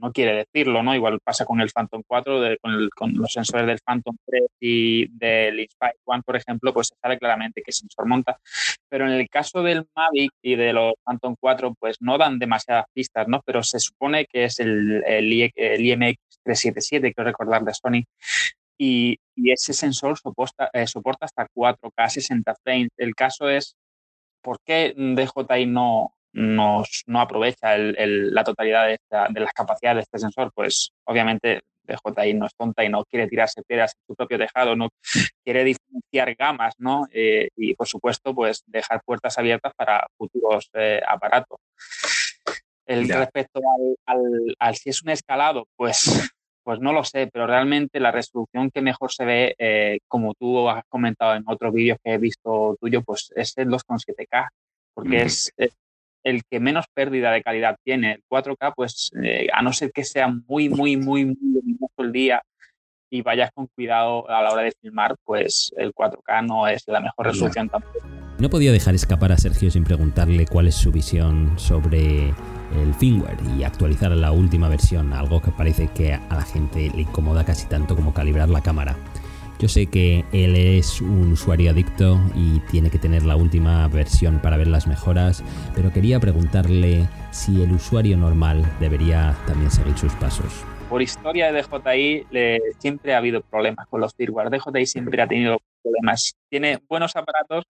no, 0.00 0.12
quiere 0.12 0.34
decirlo, 0.36 0.82
¿no? 0.82 0.94
Igual 0.94 1.18
pasa 1.20 1.44
con 1.44 1.60
el 1.60 1.70
Phantom 1.70 2.02
4, 2.06 2.56
con, 2.62 2.88
con, 2.94 3.14
los 3.14 3.32
sensores 3.32 3.66
del 3.66 3.80
Phantom 3.84 4.16
3 4.24 4.42
y 4.60 5.08
del 5.08 5.58
Inspire 5.60 5.96
One, 6.04 6.22
por 6.22 6.36
ejemplo, 6.36 6.72
pues 6.72 6.88
se 6.88 6.94
sabe 7.02 7.18
claramente 7.18 7.62
qué 7.64 7.72
sensor 7.72 8.06
monta. 8.06 8.38
Pero 8.88 9.06
en 9.06 9.12
el 9.12 9.28
caso 9.28 9.62
del 9.62 9.86
Mavic 9.96 10.32
y 10.40 10.54
de 10.54 10.72
los 10.72 10.94
Phantom 11.04 11.34
4, 11.38 11.74
pues 11.78 11.96
no 12.00 12.16
dan 12.16 12.38
demasiadas 12.38 12.86
pistas, 12.92 13.26
¿no? 13.26 13.42
Pero 13.44 13.64
se 13.64 13.80
supone 13.80 14.26
que 14.26 14.44
es 14.44 14.60
el, 14.60 15.02
el, 15.04 15.32
IMX 15.32 16.18
377, 16.44 17.12
quiero 17.12 17.30
recordar, 17.30 17.64
de 17.64 17.74
Sony, 17.74 18.04
y, 18.78 19.18
ese 19.36 19.72
sensor 19.72 20.16
soporta, 20.18 20.70
eh, 20.72 20.86
soporta 20.86 21.26
hasta 21.26 21.48
4K 21.48 22.08
60 22.08 22.54
frames. 22.62 22.90
El 22.96 23.14
caso 23.14 23.48
es, 23.48 23.76
¿por 24.40 24.60
qué 24.64 24.94
DJI 24.96 25.66
no, 25.66 26.14
no 26.32 26.84
aprovecha 27.20 27.76
la 27.76 28.44
totalidad 28.44 28.86
de, 28.86 29.40
las 29.40 29.52
capacidades 29.52 29.96
de 29.96 30.02
este 30.02 30.18
sensor? 30.18 30.52
Pues 30.54 30.92
obviamente 31.04 31.62
DJI 31.84 32.34
no 32.34 32.46
es 32.46 32.54
tonta 32.54 32.84
y 32.84 32.88
no 32.88 33.04
quiere 33.04 33.26
tirarse 33.26 33.62
piedras 33.62 33.94
en 33.94 34.06
su 34.06 34.14
propio 34.14 34.38
tejado, 34.38 34.76
no 34.76 34.88
quiere 35.44 35.64
diferenciar 35.64 36.34
gamas, 36.36 36.74
¿no? 36.78 37.06
Eh, 37.12 37.48
y 37.56 37.74
por 37.74 37.88
supuesto, 37.88 38.34
pues 38.34 38.62
dejar 38.66 39.02
puertas 39.04 39.36
abiertas 39.38 39.72
para 39.74 40.06
futuros 40.16 40.70
eh, 40.74 41.00
aparatos. 41.06 41.58
El 42.86 43.08
respecto 43.08 43.60
al, 44.06 44.54
al, 44.58 44.76
si 44.76 44.90
es 44.90 45.02
un 45.02 45.08
escalado, 45.08 45.66
pues 45.74 46.33
pues 46.64 46.80
no 46.80 46.92
lo 46.92 47.04
sé, 47.04 47.28
pero 47.32 47.46
realmente 47.46 48.00
la 48.00 48.10
resolución 48.10 48.70
que 48.70 48.80
mejor 48.80 49.12
se 49.12 49.24
ve, 49.24 49.54
eh, 49.58 49.98
como 50.08 50.34
tú 50.34 50.68
has 50.68 50.82
comentado 50.88 51.34
en 51.34 51.44
otros 51.46 51.72
vídeos 51.72 51.98
que 52.02 52.14
he 52.14 52.18
visto 52.18 52.76
tuyo, 52.80 53.02
pues 53.02 53.30
es 53.36 53.52
el 53.58 53.68
2,7K, 53.68 54.48
porque 54.94 55.22
es 55.22 55.52
el 56.24 56.42
que 56.50 56.58
menos 56.58 56.86
pérdida 56.94 57.30
de 57.30 57.42
calidad 57.42 57.76
tiene. 57.84 58.12
El 58.12 58.22
4K, 58.28 58.72
pues 58.74 59.10
eh, 59.22 59.46
a 59.52 59.62
no 59.62 59.72
ser 59.72 59.92
que 59.92 60.04
sea 60.04 60.28
muy, 60.28 60.70
muy, 60.70 60.96
muy, 60.96 61.26
muy 61.26 61.36
luminoso 61.52 61.94
el 61.98 62.12
día 62.12 62.42
y 63.10 63.22
vayas 63.22 63.50
con 63.52 63.68
cuidado 63.68 64.28
a 64.28 64.42
la 64.42 64.50
hora 64.50 64.62
de 64.62 64.72
filmar, 64.72 65.14
pues 65.22 65.72
el 65.76 65.92
4K 65.92 66.46
no 66.46 66.66
es 66.66 66.82
la 66.88 67.00
mejor 67.00 67.26
resolución 67.26 67.68
tampoco. 67.68 68.00
No 68.38 68.50
podía 68.50 68.72
dejar 68.72 68.94
escapar 68.94 69.30
a 69.30 69.36
Sergio 69.36 69.70
sin 69.70 69.84
preguntarle 69.84 70.46
cuál 70.46 70.66
es 70.66 70.74
su 70.74 70.90
visión 70.90 71.56
sobre 71.56 72.34
el 72.76 72.94
firmware 72.94 73.38
y 73.56 73.64
actualizar 73.64 74.10
la 74.12 74.32
última 74.32 74.68
versión, 74.68 75.12
algo 75.12 75.40
que 75.40 75.50
parece 75.50 75.88
que 75.88 76.14
a 76.14 76.34
la 76.34 76.42
gente 76.42 76.90
le 76.94 77.02
incomoda 77.02 77.44
casi 77.44 77.66
tanto 77.66 77.96
como 77.96 78.14
calibrar 78.14 78.48
la 78.48 78.62
cámara. 78.62 78.96
Yo 79.58 79.68
sé 79.68 79.86
que 79.86 80.24
él 80.32 80.56
es 80.56 81.00
un 81.00 81.32
usuario 81.32 81.70
adicto 81.70 82.20
y 82.34 82.60
tiene 82.70 82.90
que 82.90 82.98
tener 82.98 83.24
la 83.24 83.36
última 83.36 83.86
versión 83.88 84.40
para 84.40 84.56
ver 84.56 84.66
las 84.66 84.86
mejoras, 84.86 85.44
pero 85.74 85.92
quería 85.92 86.18
preguntarle 86.18 87.08
si 87.30 87.62
el 87.62 87.72
usuario 87.72 88.16
normal 88.16 88.64
debería 88.80 89.36
también 89.46 89.70
seguir 89.70 89.96
sus 89.96 90.12
pasos. 90.14 90.64
Por 90.88 91.02
historia 91.02 91.52
de 91.52 91.62
DJI 91.62 92.26
siempre 92.78 93.14
ha 93.14 93.18
habido 93.18 93.40
problemas 93.42 93.86
con 93.86 94.00
los 94.00 94.12
firmware. 94.14 94.50
DJI 94.50 94.86
siempre 94.86 95.22
ha 95.22 95.26
tenido 95.26 95.58
problemas. 95.82 96.34
Tiene 96.50 96.80
buenos 96.88 97.14
aparatos, 97.16 97.64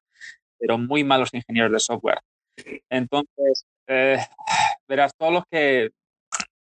pero 0.59 0.79
muy 0.79 1.05
malos 1.05 1.33
ingenieros 1.33 1.71
de 1.71 1.79
software. 1.81 2.21
Entonces, 2.89 3.67
eh, 3.87 4.19
verás, 4.89 5.13
todos 5.17 5.33
los 5.33 5.45
que 5.51 5.91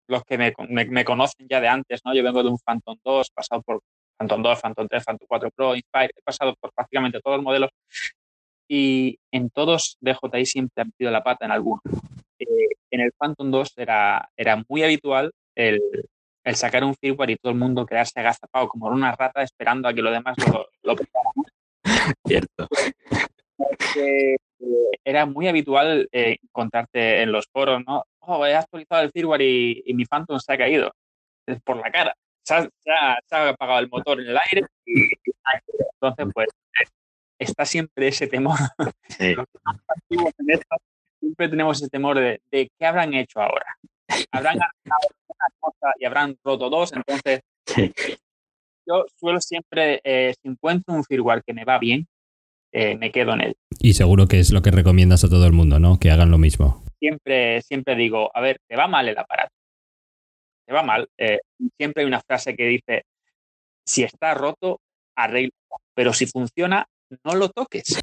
los 0.08 0.24
que 0.24 0.36
me, 0.36 1.04
conocen 1.04 1.46
ya 1.48 1.60
de 1.60 1.68
antes, 1.68 2.00
¿no? 2.04 2.14
Yo 2.14 2.22
vengo 2.22 2.42
de 2.42 2.50
un 2.50 2.58
Phantom 2.58 2.98
2, 3.02 3.30
pasado 3.30 3.62
por 3.62 3.80
Phantom 4.18 4.42
2, 4.42 4.60
Phantom 4.60 4.86
3, 4.88 5.04
Phantom 5.04 5.26
4 5.26 5.50
Pro, 5.50 5.74
Inspire, 5.74 6.10
he 6.16 6.22
pasado 6.22 6.54
por 6.60 6.72
prácticamente 6.72 7.20
todos 7.20 7.38
los 7.38 7.44
modelos 7.44 7.70
y 8.68 9.18
en 9.30 9.50
todos 9.50 9.96
DJI 10.00 10.46
siempre 10.46 10.82
ha 10.82 10.84
metido 10.84 11.10
la 11.10 11.22
pata 11.22 11.46
en 11.46 11.52
alguno. 11.52 11.80
Eh, 12.38 12.46
en 12.90 13.00
el 13.00 13.12
Phantom 13.12 13.50
2 13.50 13.72
era, 13.76 14.28
era 14.36 14.62
muy 14.68 14.82
habitual 14.82 15.32
el, 15.54 15.80
el 16.44 16.56
sacar 16.56 16.84
un 16.84 16.94
firmware 16.94 17.30
y 17.30 17.36
todo 17.36 17.52
el 17.52 17.58
mundo 17.58 17.86
quedarse 17.86 18.20
agazapado 18.20 18.68
como 18.68 18.86
una 18.86 19.14
rata 19.14 19.42
esperando 19.42 19.88
a 19.88 19.94
que 19.94 20.02
los 20.02 20.12
demás 20.12 20.36
lo, 20.52 20.68
lo 20.82 20.96
Cierto. 22.26 22.68
Eh, 23.96 24.36
era 25.04 25.26
muy 25.26 25.48
habitual 25.48 26.08
eh, 26.12 26.36
encontrarte 26.42 27.22
en 27.22 27.32
los 27.32 27.46
foros, 27.52 27.82
¿no? 27.86 28.04
Oh, 28.24 28.46
he 28.46 28.54
actualizado 28.54 29.02
el 29.02 29.10
firmware 29.10 29.42
y, 29.42 29.82
y 29.84 29.94
mi 29.94 30.04
Phantom 30.04 30.38
se 30.38 30.52
ha 30.52 30.58
caído 30.58 30.90
por 31.64 31.76
la 31.76 31.90
cara. 31.90 32.14
Se 32.44 32.54
ha, 32.54 32.62
se 32.62 32.90
ha, 32.90 33.18
se 33.24 33.34
ha 33.36 33.48
apagado 33.50 33.80
el 33.80 33.88
motor 33.88 34.20
en 34.20 34.28
el 34.28 34.36
aire 34.38 34.66
y, 34.86 35.08
entonces 35.94 36.26
pues 36.34 36.48
está 37.38 37.64
siempre 37.64 38.08
ese 38.08 38.26
temor. 38.26 38.56
Sí. 39.08 39.34
siempre 41.20 41.48
tenemos 41.48 41.80
ese 41.80 41.88
temor 41.90 42.18
de, 42.18 42.40
de 42.50 42.70
qué 42.78 42.86
habrán 42.86 43.14
hecho 43.14 43.40
ahora. 43.40 43.66
Habrán 44.30 44.56
una 44.56 45.46
cosa 45.60 45.92
y 45.98 46.04
habrán 46.04 46.36
roto 46.44 46.68
dos, 46.70 46.92
entonces 46.92 47.40
Sí. 47.66 47.92
yo 48.86 49.04
suelo 49.18 49.40
siempre, 49.40 50.00
eh, 50.04 50.34
si 50.42 50.48
encuentro 50.48 50.94
un 50.94 51.04
firmware 51.04 51.42
que 51.44 51.54
me 51.54 51.64
va 51.64 51.78
bien, 51.78 52.06
eh, 52.72 52.96
me 52.96 53.12
quedo 53.12 53.34
en 53.34 53.40
él. 53.42 53.56
Y 53.78 53.94
seguro 53.94 54.26
que 54.26 54.40
es 54.40 54.52
lo 54.52 54.62
que 54.62 54.70
recomiendas 54.70 55.24
a 55.24 55.28
todo 55.28 55.46
el 55.46 55.52
mundo, 55.52 55.78
¿no? 55.78 55.98
Que 56.00 56.10
hagan 56.10 56.30
lo 56.30 56.38
mismo. 56.38 56.82
Siempre, 57.02 57.60
siempre 57.62 57.96
digo, 57.96 58.30
a 58.32 58.40
ver, 58.40 58.58
te 58.68 58.76
va 58.76 58.86
mal 58.86 59.08
el 59.08 59.18
aparato. 59.18 59.52
Te 60.64 60.72
va 60.72 60.84
mal. 60.84 61.08
Eh, 61.18 61.40
siempre 61.76 62.02
hay 62.02 62.06
una 62.06 62.20
frase 62.20 62.54
que 62.54 62.64
dice, 62.64 63.02
si 63.84 64.04
está 64.04 64.34
roto, 64.34 64.78
arreglo. 65.16 65.50
Pero 65.96 66.12
si 66.12 66.26
funciona, 66.26 66.86
no 67.24 67.34
lo 67.34 67.48
toques. 67.48 67.98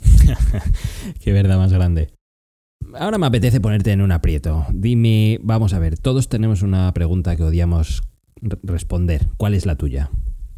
Qué 1.24 1.32
verdad 1.32 1.58
más 1.58 1.72
grande. 1.72 2.10
Ahora 2.96 3.18
me 3.18 3.28
apetece 3.28 3.62
ponerte 3.62 3.94
en 3.94 4.02
un 4.02 4.12
aprieto. 4.12 4.66
Dime, 4.74 5.40
vamos 5.42 5.74
a 5.74 5.80
ver, 5.80 5.98
todos 5.98 6.28
tenemos 6.28 6.62
una 6.62 6.92
pregunta 6.94 7.38
que 7.38 7.44
odiamos 7.44 8.02
responder. 8.64 9.28
¿Cuál 9.38 9.54
es 9.54 9.66
la 9.66 9.78
tuya? 9.78 10.10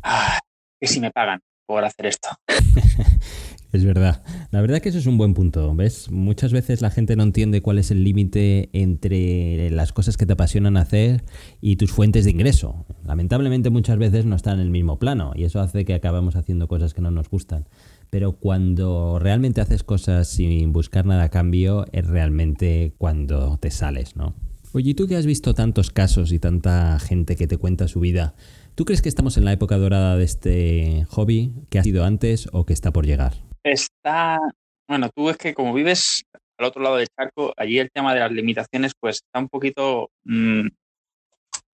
Ah, 0.01 0.39
que 0.79 0.87
si 0.87 0.99
me 0.99 1.11
pagan 1.11 1.41
hacer 1.79 2.05
esto. 2.07 2.29
Es 3.71 3.85
verdad. 3.85 4.21
La 4.51 4.59
verdad 4.59 4.81
que 4.81 4.89
eso 4.89 4.97
es 4.97 5.05
un 5.05 5.17
buen 5.17 5.33
punto, 5.33 5.73
¿ves? 5.73 6.11
Muchas 6.11 6.51
veces 6.51 6.81
la 6.81 6.91
gente 6.91 7.15
no 7.15 7.23
entiende 7.23 7.61
cuál 7.61 7.77
es 7.77 7.89
el 7.89 8.03
límite 8.03 8.69
entre 8.73 9.69
las 9.69 9.93
cosas 9.93 10.17
que 10.17 10.25
te 10.25 10.33
apasionan 10.33 10.75
hacer 10.75 11.23
y 11.61 11.77
tus 11.77 11.91
fuentes 11.91 12.25
de 12.25 12.31
ingreso. 12.31 12.85
Lamentablemente 13.05 13.69
muchas 13.69 13.97
veces 13.97 14.25
no 14.25 14.35
están 14.35 14.55
en 14.55 14.65
el 14.65 14.71
mismo 14.71 14.99
plano 14.99 15.31
y 15.35 15.45
eso 15.45 15.61
hace 15.61 15.85
que 15.85 15.93
acabamos 15.93 16.35
haciendo 16.35 16.67
cosas 16.67 16.93
que 16.93 17.01
no 17.01 17.11
nos 17.11 17.29
gustan. 17.29 17.69
Pero 18.09 18.33
cuando 18.33 19.19
realmente 19.19 19.61
haces 19.61 19.83
cosas 19.83 20.27
sin 20.27 20.73
buscar 20.73 21.05
nada 21.05 21.23
a 21.23 21.29
cambio 21.29 21.85
es 21.93 22.05
realmente 22.05 22.93
cuando 22.97 23.57
te 23.57 23.71
sales, 23.71 24.17
¿no? 24.17 24.35
Oye, 24.73 24.91
¿y 24.91 24.93
tú 24.93 25.07
que 25.07 25.15
has 25.15 25.25
visto 25.25 25.53
tantos 25.53 25.91
casos 25.91 26.31
y 26.31 26.39
tanta 26.39 26.99
gente 26.99 27.35
que 27.37 27.47
te 27.47 27.57
cuenta 27.57 27.87
su 27.87 28.01
vida? 28.01 28.35
¿Tú 28.75 28.85
crees 28.85 29.01
que 29.01 29.09
estamos 29.09 29.37
en 29.37 29.45
la 29.45 29.51
época 29.51 29.77
dorada 29.77 30.15
de 30.15 30.23
este 30.23 31.05
hobby, 31.09 31.51
que 31.69 31.79
ha 31.79 31.83
sido 31.83 32.05
antes 32.05 32.47
o 32.53 32.65
que 32.65 32.73
está 32.73 32.91
por 32.91 33.05
llegar? 33.05 33.33
Está, 33.63 34.39
bueno, 34.87 35.09
tú 35.13 35.29
es 35.29 35.37
que 35.37 35.53
como 35.53 35.73
vives 35.73 36.23
al 36.57 36.65
otro 36.65 36.81
lado 36.81 36.95
del 36.95 37.07
charco, 37.09 37.53
allí 37.57 37.79
el 37.79 37.91
tema 37.91 38.13
de 38.13 38.21
las 38.21 38.31
limitaciones 38.31 38.93
pues 38.97 39.17
está 39.17 39.39
un 39.39 39.49
poquito, 39.49 40.09
mm, 40.23 40.67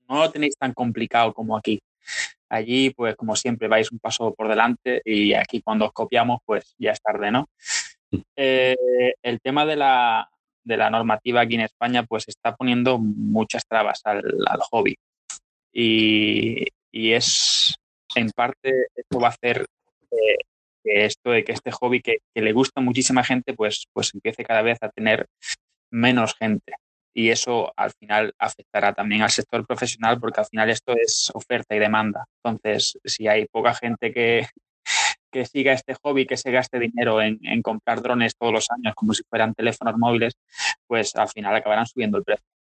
no 0.10 0.20
lo 0.20 0.32
tenéis 0.32 0.58
tan 0.58 0.74
complicado 0.74 1.34
como 1.34 1.56
aquí. 1.56 1.80
Allí, 2.50 2.90
pues 2.92 3.16
como 3.16 3.36
siempre, 3.36 3.68
vais 3.68 3.92
un 3.92 4.00
paso 4.00 4.34
por 4.34 4.48
delante 4.48 5.02
y 5.06 5.34
aquí 5.34 5.62
cuando 5.62 5.86
os 5.86 5.92
copiamos, 5.92 6.40
pues 6.46 6.74
ya 6.80 6.92
es 6.92 7.02
tarde, 7.02 7.30
¿no? 7.30 7.48
Eh, 8.36 9.14
el 9.22 9.42
tema 9.42 9.66
de 9.66 9.76
la, 9.76 10.30
de 10.64 10.78
la 10.78 10.90
normativa 10.90 11.42
aquí 11.42 11.56
en 11.56 11.62
España, 11.62 12.04
pues 12.04 12.24
está 12.28 12.56
poniendo 12.56 12.98
muchas 12.98 13.68
trabas 13.68 14.02
al, 14.06 14.24
al 14.48 14.60
hobby. 14.72 14.96
Y, 15.74 16.66
y 16.98 17.14
es, 17.14 17.76
en 18.16 18.32
parte, 18.32 18.88
esto 18.96 19.20
va 19.20 19.28
a 19.28 19.32
hacer 19.32 19.68
que 20.84 21.06
esto 21.06 21.30
de 21.30 21.44
que 21.44 21.52
este 21.52 21.72
hobby 21.72 22.02
que, 22.02 22.18
le 22.34 22.54
gusta 22.54 22.82
muchísima 22.82 23.24
gente, 23.24 23.54
pues, 23.54 23.86
pues 23.94 24.16
empiece 24.16 24.44
cada 24.44 24.64
vez 24.64 24.80
a 24.82 24.90
tener 24.90 25.28
menos 25.92 26.34
gente. 26.34 26.74
Y 27.14 27.30
eso 27.30 27.72
al 27.76 27.92
final 27.92 28.34
afectará 28.40 28.94
también 28.94 29.22
al 29.22 29.30
sector 29.30 29.66
profesional 29.66 30.20
porque 30.20 30.40
al 30.40 30.48
final 30.48 30.72
esto 30.72 30.94
es 30.94 31.32
oferta 31.36 31.76
y 31.76 31.80
demanda. 31.80 32.26
Entonces, 32.44 32.98
si 33.06 33.28
hay 33.28 33.46
poca 33.46 33.76
gente 33.76 34.12
que, 34.12 34.48
que 35.32 35.46
siga 35.46 35.74
este 35.74 35.96
hobby, 36.02 36.26
que 36.26 36.38
se 36.38 36.50
gaste 36.50 36.80
dinero 36.80 37.22
en, 37.22 37.40
en 37.44 37.62
comprar 37.62 38.02
drones 38.02 38.36
todos 38.36 38.54
los 38.54 38.68
años 38.72 38.96
como 38.96 39.14
si 39.14 39.22
fueran 39.30 39.54
teléfonos 39.54 39.98
móviles, 39.98 40.34
pues 40.88 41.16
al 41.16 41.30
final 41.30 41.56
acabarán 41.56 41.86
subiendo 41.86 42.18
el 42.18 42.24
precio. 42.24 42.57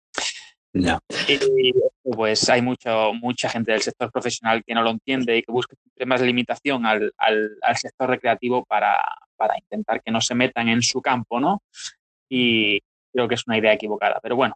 Ya. 0.75 0.99
Y 1.27 1.73
pues 2.03 2.49
hay 2.49 2.61
mucho, 2.61 3.13
mucha 3.13 3.49
gente 3.49 3.71
del 3.71 3.81
sector 3.81 4.11
profesional 4.11 4.63
que 4.65 4.73
no 4.73 4.83
lo 4.83 4.91
entiende 4.91 5.37
y 5.37 5.41
que 5.41 5.51
busca 5.51 5.75
más 6.05 6.21
limitación 6.21 6.85
al, 6.85 7.13
al, 7.17 7.51
al 7.61 7.77
sector 7.77 8.09
recreativo 8.09 8.65
para, 8.65 8.97
para, 9.37 9.57
intentar 9.57 10.01
que 10.03 10.11
no 10.11 10.19
se 10.19 10.35
metan 10.35 10.67
en 10.67 10.81
su 10.81 11.01
campo, 11.01 11.39
¿no? 11.39 11.63
Y 12.29 12.81
creo 13.13 13.27
que 13.27 13.35
es 13.35 13.47
una 13.47 13.57
idea 13.57 13.73
equivocada, 13.73 14.19
pero 14.21 14.35
bueno. 14.35 14.55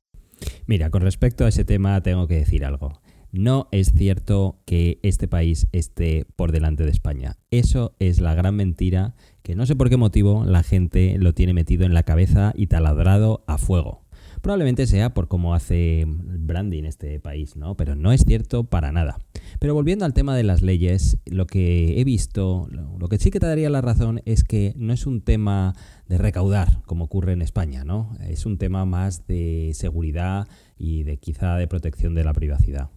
Mira, 0.67 0.89
con 0.89 1.01
respecto 1.01 1.45
a 1.45 1.49
ese 1.49 1.63
tema 1.63 2.01
tengo 2.01 2.27
que 2.27 2.35
decir 2.35 2.65
algo. 2.65 3.01
No 3.31 3.67
es 3.71 3.93
cierto 3.95 4.59
que 4.65 4.99
este 5.03 5.27
país 5.27 5.67
esté 5.71 6.25
por 6.35 6.51
delante 6.51 6.83
de 6.83 6.91
España. 6.91 7.38
Eso 7.51 7.95
es 7.99 8.19
la 8.19 8.33
gran 8.33 8.55
mentira 8.55 9.13
que 9.43 9.55
no 9.55 9.65
sé 9.65 9.75
por 9.75 9.89
qué 9.89 9.97
motivo 9.97 10.43
la 10.45 10.63
gente 10.63 11.15
lo 11.19 11.33
tiene 11.33 11.53
metido 11.53 11.85
en 11.85 11.93
la 11.93 12.03
cabeza 12.03 12.53
y 12.55 12.67
taladrado 12.67 13.43
a 13.47 13.57
fuego. 13.57 14.08
Probablemente 14.41 14.88
sea 14.88 15.13
por 15.13 15.27
cómo 15.27 15.53
hace 15.53 16.05
branding 16.08 16.84
este 16.84 17.19
país, 17.19 17.55
¿no? 17.55 17.75
Pero 17.75 17.96
no 17.96 18.12
es 18.12 18.22
cierto 18.25 18.63
para 18.63 18.91
nada. 18.91 19.17
Pero 19.60 19.74
volviendo 19.74 20.05
al 20.05 20.13
tema 20.13 20.36
de 20.36 20.43
las 20.43 20.62
leyes, 20.62 21.17
lo 21.25 21.46
que 21.46 22.00
he 22.00 22.03
visto, 22.03 22.67
lo 22.72 23.08
que 23.08 23.17
sí 23.17 23.31
que 23.31 23.39
te 23.39 23.48
daría 23.48 23.69
la 23.69 23.81
razón 23.81 24.22
es 24.25 24.43
que 24.43 24.74
no 24.77 24.93
es 24.93 25.05
un 25.05 25.22
tema 25.22 25.74
de 26.08 26.17
recaudar, 26.17 26.81
como 26.86 27.05
ocurre 27.05 27.34
en 27.34 27.41
España, 27.41 27.84
¿no? 27.84 28.15
Es 28.22 28.46
un 28.46 28.58
tema 28.58 28.86
más 28.86 29.27
de 29.27 29.72
seguridad 29.74 30.48
y 30.77 31.03
de 31.03 31.17
quizá 31.17 31.58
de 31.58 31.67
protección 31.67 32.15
de 32.15 32.24
la 32.24 32.34
privacidad. 32.34 32.89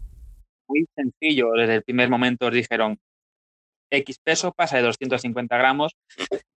Muy 0.69 0.87
sencillo, 0.95 1.51
desde 1.57 1.75
el 1.77 1.83
primer 1.83 2.09
momento 2.09 2.51
dijeron 2.51 2.99
X 3.93 4.19
peso 4.23 4.53
pasa 4.53 4.77
de 4.77 4.83
250 4.83 5.57
gramos, 5.57 5.95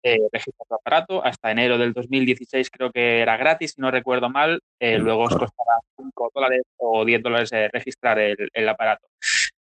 eh, 0.03 0.17
registra 0.31 0.65
tu 0.67 0.75
aparato. 0.75 1.25
Hasta 1.25 1.51
enero 1.51 1.77
del 1.77 1.93
2016 1.93 2.69
creo 2.69 2.91
que 2.91 3.21
era 3.21 3.37
gratis, 3.37 3.73
si 3.75 3.81
no 3.81 3.91
recuerdo 3.91 4.29
mal. 4.29 4.61
Eh, 4.79 4.97
luego 4.97 5.23
os 5.23 5.35
costaba 5.35 5.79
5 5.97 6.31
dólares 6.33 6.61
o 6.77 7.03
10 7.03 7.23
dólares 7.23 7.51
eh, 7.51 7.69
registrar 7.71 8.19
el, 8.19 8.49
el, 8.53 8.69
aparato. 8.69 9.07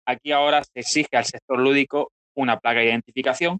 Aquí 0.06 0.32
ahora 0.32 0.63
se 0.63 0.80
exige 0.82 1.16
al 1.16 1.25
sector 1.25 1.60
lúdico 1.60 2.12
una 2.36 2.60
placa 2.60 2.80
de 2.80 2.88
identificación 2.88 3.60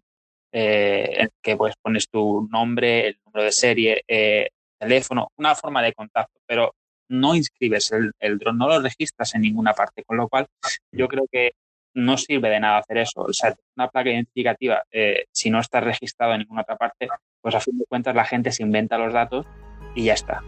eh, 0.52 1.22
en 1.22 1.30
que 1.42 1.56
pues 1.56 1.76
pones 1.82 2.10
tu 2.10 2.48
nombre, 2.52 3.08
el 3.08 3.20
número 3.26 3.46
de 3.46 3.52
serie, 3.52 4.04
eh, 4.08 4.50
teléfono, 4.78 5.30
una 5.38 5.56
forma 5.56 5.82
de 5.82 5.94
contacto, 5.94 6.40
pero 6.46 6.74
no 7.10 7.36
inscribes 7.36 7.92
el, 7.92 8.12
el 8.20 8.38
dron, 8.38 8.58
no 8.58 8.68
lo 8.68 8.82
registras 8.82 9.34
en 9.36 9.42
ninguna 9.42 9.74
parte, 9.74 10.04
con 10.04 10.18
lo 10.18 10.28
cual 10.28 10.48
yo 10.92 11.08
creo 11.08 11.26
que 11.32 11.52
no 11.94 12.18
sirve 12.18 12.50
de 12.50 12.60
nada 12.60 12.80
hacer 12.80 12.98
eso. 12.98 13.22
O 13.22 13.34
sea, 13.34 13.56
una 13.76 13.90
placa 13.90 14.10
identificativa, 14.10 14.84
eh, 14.92 15.26
si 15.32 15.50
no 15.50 15.60
está 15.60 15.80
registrado 15.80 16.34
en 16.34 16.40
ninguna 16.40 16.62
otra 16.62 16.78
parte, 16.78 17.08
pues 17.42 17.56
a 17.56 17.60
fin 17.60 17.78
de 17.78 17.86
cuentas 17.86 18.16
la 18.16 18.26
gente 18.26 18.52
se 18.52 18.64
inventa 18.64 18.98
los 18.98 19.14
datos 19.14 19.46
y 19.96 20.06
ya 20.06 20.14
está. 20.14 20.42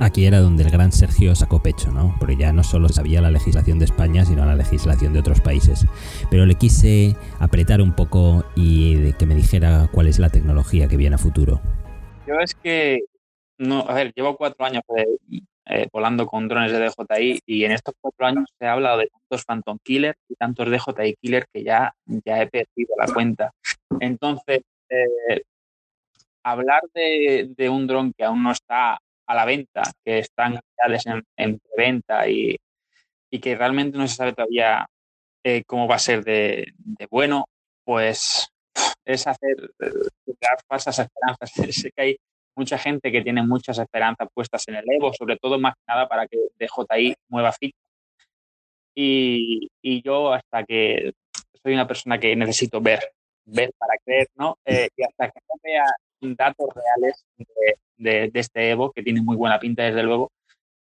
Aquí 0.00 0.26
era 0.26 0.40
donde 0.40 0.64
el 0.64 0.70
gran 0.70 0.90
Sergio 0.90 1.34
sacó 1.36 1.62
pecho, 1.62 1.92
¿no? 1.92 2.16
Porque 2.18 2.36
ya 2.36 2.52
no 2.52 2.64
solo 2.64 2.88
sabía 2.88 3.20
la 3.20 3.30
legislación 3.30 3.78
de 3.78 3.84
España, 3.84 4.24
sino 4.24 4.44
la 4.44 4.56
legislación 4.56 5.12
de 5.12 5.20
otros 5.20 5.40
países. 5.40 5.86
Pero 6.30 6.46
le 6.46 6.56
quise 6.56 7.14
apretar 7.38 7.80
un 7.80 7.94
poco 7.94 8.44
y 8.56 8.96
de 8.96 9.12
que 9.12 9.26
me 9.26 9.36
dijera 9.36 9.88
cuál 9.92 10.08
es 10.08 10.18
la 10.18 10.30
tecnología 10.30 10.88
que 10.88 10.96
viene 10.96 11.14
a 11.14 11.18
futuro. 11.18 11.60
Yo 12.26 12.40
es 12.40 12.54
que, 12.56 13.04
no, 13.58 13.84
a 13.88 13.94
ver, 13.94 14.12
llevo 14.14 14.36
cuatro 14.36 14.64
años 14.64 14.82
de, 14.96 15.42
eh, 15.66 15.88
volando 15.92 16.26
con 16.26 16.46
drones 16.46 16.72
de 16.72 16.78
DJI 16.78 17.40
y 17.46 17.64
en 17.64 17.72
estos 17.72 17.94
cuatro 18.00 18.26
años 18.26 18.50
se 18.58 18.66
ha 18.66 18.72
hablado 18.72 18.98
de 18.98 19.08
tantos 19.08 19.44
Phantom 19.44 19.78
Killer 19.82 20.14
y 20.28 20.34
tantos 20.34 20.70
DJI 20.70 21.16
Killer 21.20 21.46
que 21.52 21.62
ya, 21.64 21.94
ya 22.06 22.42
he 22.42 22.48
perdido 22.48 22.94
la 22.98 23.12
cuenta. 23.12 23.50
Entonces, 24.00 24.62
eh, 24.90 25.42
hablar 26.42 26.82
de, 26.92 27.50
de, 27.56 27.68
un 27.70 27.86
dron 27.86 28.12
que 28.12 28.24
aún 28.24 28.42
no 28.42 28.52
está 28.52 28.98
a 29.26 29.34
la 29.34 29.44
venta, 29.46 29.82
que 30.04 30.18
están 30.18 30.60
en, 31.06 31.22
en 31.36 31.58
preventa 31.58 32.28
y, 32.28 32.56
y, 33.30 33.40
que 33.40 33.56
realmente 33.56 33.96
no 33.96 34.06
se 34.06 34.16
sabe 34.16 34.34
todavía 34.34 34.86
eh, 35.44 35.64
cómo 35.66 35.88
va 35.88 35.96
a 35.96 35.98
ser 35.98 36.24
de, 36.24 36.72
de 36.76 37.06
bueno, 37.10 37.46
pues 37.84 38.48
es 39.04 39.26
hacer 39.26 39.56
crear 39.78 40.58
falsas 40.68 40.98
esperanzas. 40.98 41.52
sé 41.74 41.90
que 41.90 42.02
hay 42.02 42.16
mucha 42.56 42.78
gente 42.78 43.10
que 43.10 43.22
tiene 43.22 43.42
muchas 43.42 43.78
esperanzas 43.78 44.28
puestas 44.32 44.66
en 44.68 44.76
el 44.76 44.84
Evo, 44.90 45.12
sobre 45.12 45.36
todo 45.36 45.58
más 45.58 45.74
que 45.74 45.82
nada 45.88 46.08
para 46.08 46.26
que 46.26 46.36
DJI 46.58 47.14
mueva 47.28 47.52
ficha. 47.52 47.76
Y, 48.96 49.68
y, 49.82 50.02
yo 50.02 50.32
hasta 50.32 50.62
que 50.64 51.12
soy 51.62 51.74
una 51.74 51.86
persona 51.86 52.18
que 52.18 52.36
necesito 52.36 52.80
ver, 52.80 53.00
ver 53.44 53.72
para 53.76 53.94
creer, 54.04 54.28
¿no? 54.36 54.56
Eh, 54.64 54.88
y 54.96 55.02
hasta 55.02 55.30
que 55.30 55.40
no 55.48 55.54
vea 55.62 55.84
datos 56.36 56.68
reales 56.74 57.24
de, 57.36 57.74
de, 57.96 58.30
de, 58.30 58.40
este 58.40 58.70
Evo, 58.70 58.92
que 58.92 59.02
tiene 59.02 59.20
muy 59.20 59.36
buena 59.36 59.58
pinta 59.58 59.82
desde 59.82 60.02
luego, 60.02 60.30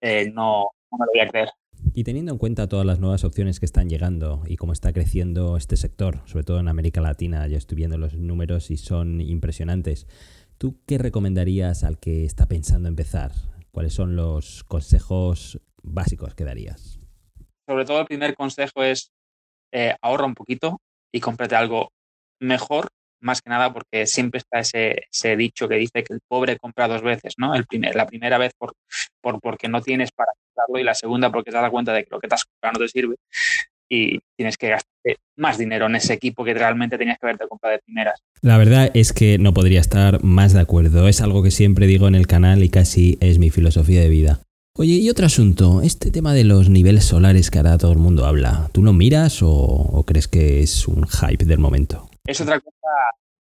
eh, 0.01 0.29
no, 0.31 0.69
no 0.91 0.97
me 0.97 1.05
lo 1.05 1.11
voy 1.13 1.21
a 1.21 1.29
creer. 1.29 1.49
Y 1.93 2.03
teniendo 2.03 2.31
en 2.31 2.37
cuenta 2.37 2.67
todas 2.67 2.85
las 2.85 2.99
nuevas 2.99 3.23
opciones 3.23 3.59
que 3.59 3.65
están 3.65 3.89
llegando 3.89 4.43
y 4.47 4.57
cómo 4.57 4.73
está 4.73 4.91
creciendo 4.91 5.55
este 5.55 5.77
sector, 5.77 6.19
sobre 6.25 6.43
todo 6.43 6.59
en 6.59 6.67
América 6.67 7.01
Latina, 7.01 7.47
yo 7.47 7.57
estoy 7.57 7.77
viendo 7.77 7.97
los 7.97 8.15
números 8.15 8.69
y 8.71 8.77
son 8.77 9.21
impresionantes. 9.21 10.07
¿Tú 10.57 10.79
qué 10.87 10.97
recomendarías 10.97 11.83
al 11.83 11.99
que 11.99 12.23
está 12.25 12.47
pensando 12.47 12.87
empezar? 12.87 13.31
¿Cuáles 13.71 13.93
son 13.93 14.15
los 14.15 14.63
consejos 14.63 15.59
básicos 15.83 16.33
que 16.33 16.45
darías? 16.45 16.99
Sobre 17.67 17.83
todo 17.83 17.99
el 17.99 18.05
primer 18.05 18.35
consejo 18.35 18.83
es 18.83 19.11
eh, 19.73 19.95
ahorra 20.01 20.25
un 20.25 20.33
poquito 20.33 20.79
y 21.11 21.19
cómprate 21.19 21.55
algo 21.55 21.91
mejor, 22.39 22.87
más 23.19 23.41
que 23.41 23.49
nada 23.49 23.73
porque 23.73 24.07
siempre 24.07 24.37
está 24.37 24.59
ese, 24.59 25.35
dicho 25.35 25.67
que 25.67 25.75
dice 25.75 26.03
que 26.03 26.13
el 26.13 26.21
pobre 26.25 26.57
compra 26.57 26.87
dos 26.87 27.01
veces, 27.01 27.33
¿no? 27.37 27.53
El 27.53 27.65
primer, 27.65 27.93
la 27.95 28.07
primera 28.07 28.37
vez 28.37 28.53
por, 28.57 28.73
por, 29.19 29.41
porque 29.41 29.67
no 29.67 29.81
tienes 29.81 30.11
para 30.13 30.31
comprarlo 30.37 30.79
y 30.79 30.83
la 30.83 30.93
segunda 30.93 31.31
porque 31.31 31.51
te 31.51 31.57
das 31.57 31.69
cuenta 31.69 31.91
de 31.91 32.05
que 32.05 32.09
lo 32.11 32.19
que 32.19 32.29
te 32.29 32.35
has 32.35 32.45
comprado 32.45 32.79
no 32.79 32.85
te 32.85 32.89
sirve 32.89 33.15
y 33.89 34.19
tienes 34.37 34.57
que 34.57 34.69
gastar 34.69 35.17
más 35.35 35.57
dinero 35.57 35.85
en 35.87 35.95
ese 35.95 36.13
equipo 36.13 36.43
que 36.43 36.53
realmente 36.53 36.97
tenías 36.97 37.19
que 37.19 37.25
haberte 37.25 37.47
comprado 37.47 37.73
de 37.73 37.79
primeras. 37.79 38.21
La 38.45 38.59
verdad 38.59 38.91
es 38.93 39.11
que 39.11 39.39
no 39.39 39.55
podría 39.55 39.81
estar 39.81 40.23
más 40.23 40.53
de 40.53 40.59
acuerdo. 40.59 41.07
Es 41.07 41.19
algo 41.19 41.41
que 41.41 41.49
siempre 41.49 41.87
digo 41.87 42.07
en 42.07 42.13
el 42.13 42.27
canal 42.27 42.61
y 42.61 42.69
casi 42.69 43.17
es 43.19 43.39
mi 43.39 43.49
filosofía 43.49 44.01
de 44.01 44.09
vida. 44.09 44.43
Oye, 44.77 44.93
y 44.93 45.09
otro 45.09 45.25
asunto, 45.25 45.81
este 45.81 46.11
tema 46.11 46.31
de 46.35 46.43
los 46.43 46.69
niveles 46.69 47.05
solares 47.05 47.49
que 47.49 47.57
ahora 47.57 47.79
todo 47.79 47.91
el 47.91 47.97
mundo 47.97 48.23
habla, 48.23 48.69
¿tú 48.71 48.83
lo 48.83 48.93
miras 48.93 49.41
o, 49.41 49.49
o 49.49 50.03
crees 50.05 50.27
que 50.27 50.59
es 50.59 50.87
un 50.87 51.07
hype 51.07 51.43
del 51.45 51.57
momento? 51.57 52.07
Es 52.23 52.39
otra 52.39 52.59
cosa 52.59 52.87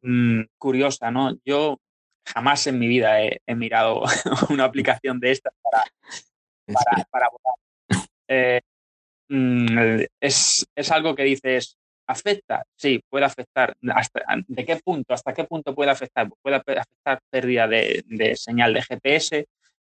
mmm, 0.01 0.41
curiosa, 0.57 1.11
¿no? 1.11 1.37
Yo 1.45 1.79
jamás 2.25 2.65
en 2.65 2.79
mi 2.79 2.87
vida 2.87 3.21
he, 3.21 3.41
he 3.45 3.53
mirado 3.53 4.01
una 4.49 4.63
aplicación 4.63 5.19
de 5.19 5.33
estas 5.33 5.53
para, 5.61 5.83
para, 6.65 7.03
para 7.11 7.27
votar. 7.29 8.07
Eh, 8.27 8.59
mmm, 9.29 9.99
es, 10.19 10.65
es 10.75 10.91
algo 10.91 11.13
que 11.13 11.25
dices, 11.25 11.77
¿afecta? 12.07 12.65
Sí, 12.75 13.01
puede 13.09 13.25
afectar. 13.25 13.75
Hasta, 13.93 14.23
¿De 14.47 14.65
qué 14.65 14.77
punto? 14.77 15.13
¿Hasta 15.13 15.33
qué 15.33 15.43
punto 15.43 15.73
puede 15.75 15.91
afectar? 15.91 16.29
Puede 16.41 16.55
afectar 16.55 17.19
pérdida 17.29 17.67
de, 17.67 18.35
señal 18.35 18.73
de 18.73 18.81
GPS, 18.81 19.45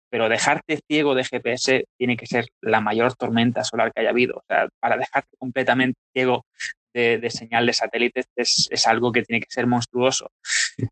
pero 0.09 0.29
dejarte 0.29 0.79
ciego 0.87 1.15
de 1.15 1.23
GPS 1.23 1.85
tiene 1.97 2.17
que 2.17 2.27
ser 2.27 2.47
la 2.61 2.81
mayor 2.81 3.15
tormenta 3.15 3.63
solar 3.63 3.91
que 3.93 4.01
haya 4.01 4.09
habido. 4.09 4.37
O 4.37 4.43
sea, 4.47 4.67
para 4.79 4.97
dejarte 4.97 5.37
completamente 5.37 5.99
ciego 6.13 6.45
de, 6.93 7.17
de 7.17 7.29
señal 7.29 7.65
de 7.65 7.73
satélites 7.73 8.25
es, 8.35 8.67
es, 8.69 8.87
algo 8.87 9.11
que 9.11 9.23
tiene 9.23 9.39
que 9.39 9.49
ser 9.49 9.67
monstruoso. 9.67 10.29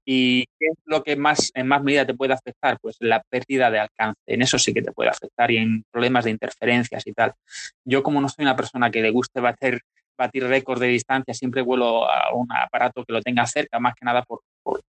¿Y 0.06 0.46
qué 0.58 0.68
es 0.68 0.78
lo 0.86 1.04
que 1.04 1.16
más 1.16 1.52
en 1.54 1.68
más 1.68 1.84
medida 1.84 2.06
te 2.06 2.14
puede 2.14 2.34
afectar? 2.34 2.78
Pues 2.82 2.96
la 3.00 3.22
pérdida 3.30 3.70
de 3.70 3.80
alcance. 3.80 4.22
En 4.26 4.42
eso 4.42 4.58
sí 4.58 4.74
que 4.74 4.82
te 4.82 4.92
puede 4.92 5.10
afectar 5.10 5.52
y 5.52 5.58
en 5.58 5.84
problemas 5.92 6.26
de 6.26 6.32
interferencias 6.32 7.06
y 7.06 7.14
tal. 7.14 7.34
Yo 7.84 8.04
como 8.04 8.22
no 8.22 8.30
soy 8.30 8.44
una 8.44 8.56
persona 8.56 8.90
que 8.92 9.02
le 9.02 9.10
guste 9.10 9.42
bater, 9.42 9.82
batir 10.20 10.44
récord 10.44 10.80
de 10.80 10.88
distancia, 10.88 11.34
siempre 11.34 11.64
vuelo 11.64 12.08
a 12.08 12.34
un 12.36 12.48
aparato 12.52 13.04
que 13.04 13.14
lo 13.14 13.22
tenga 13.22 13.48
cerca, 13.48 13.80
más 13.80 13.96
que 13.96 14.06
nada 14.06 14.22
por, 14.24 14.42
por 14.62 14.82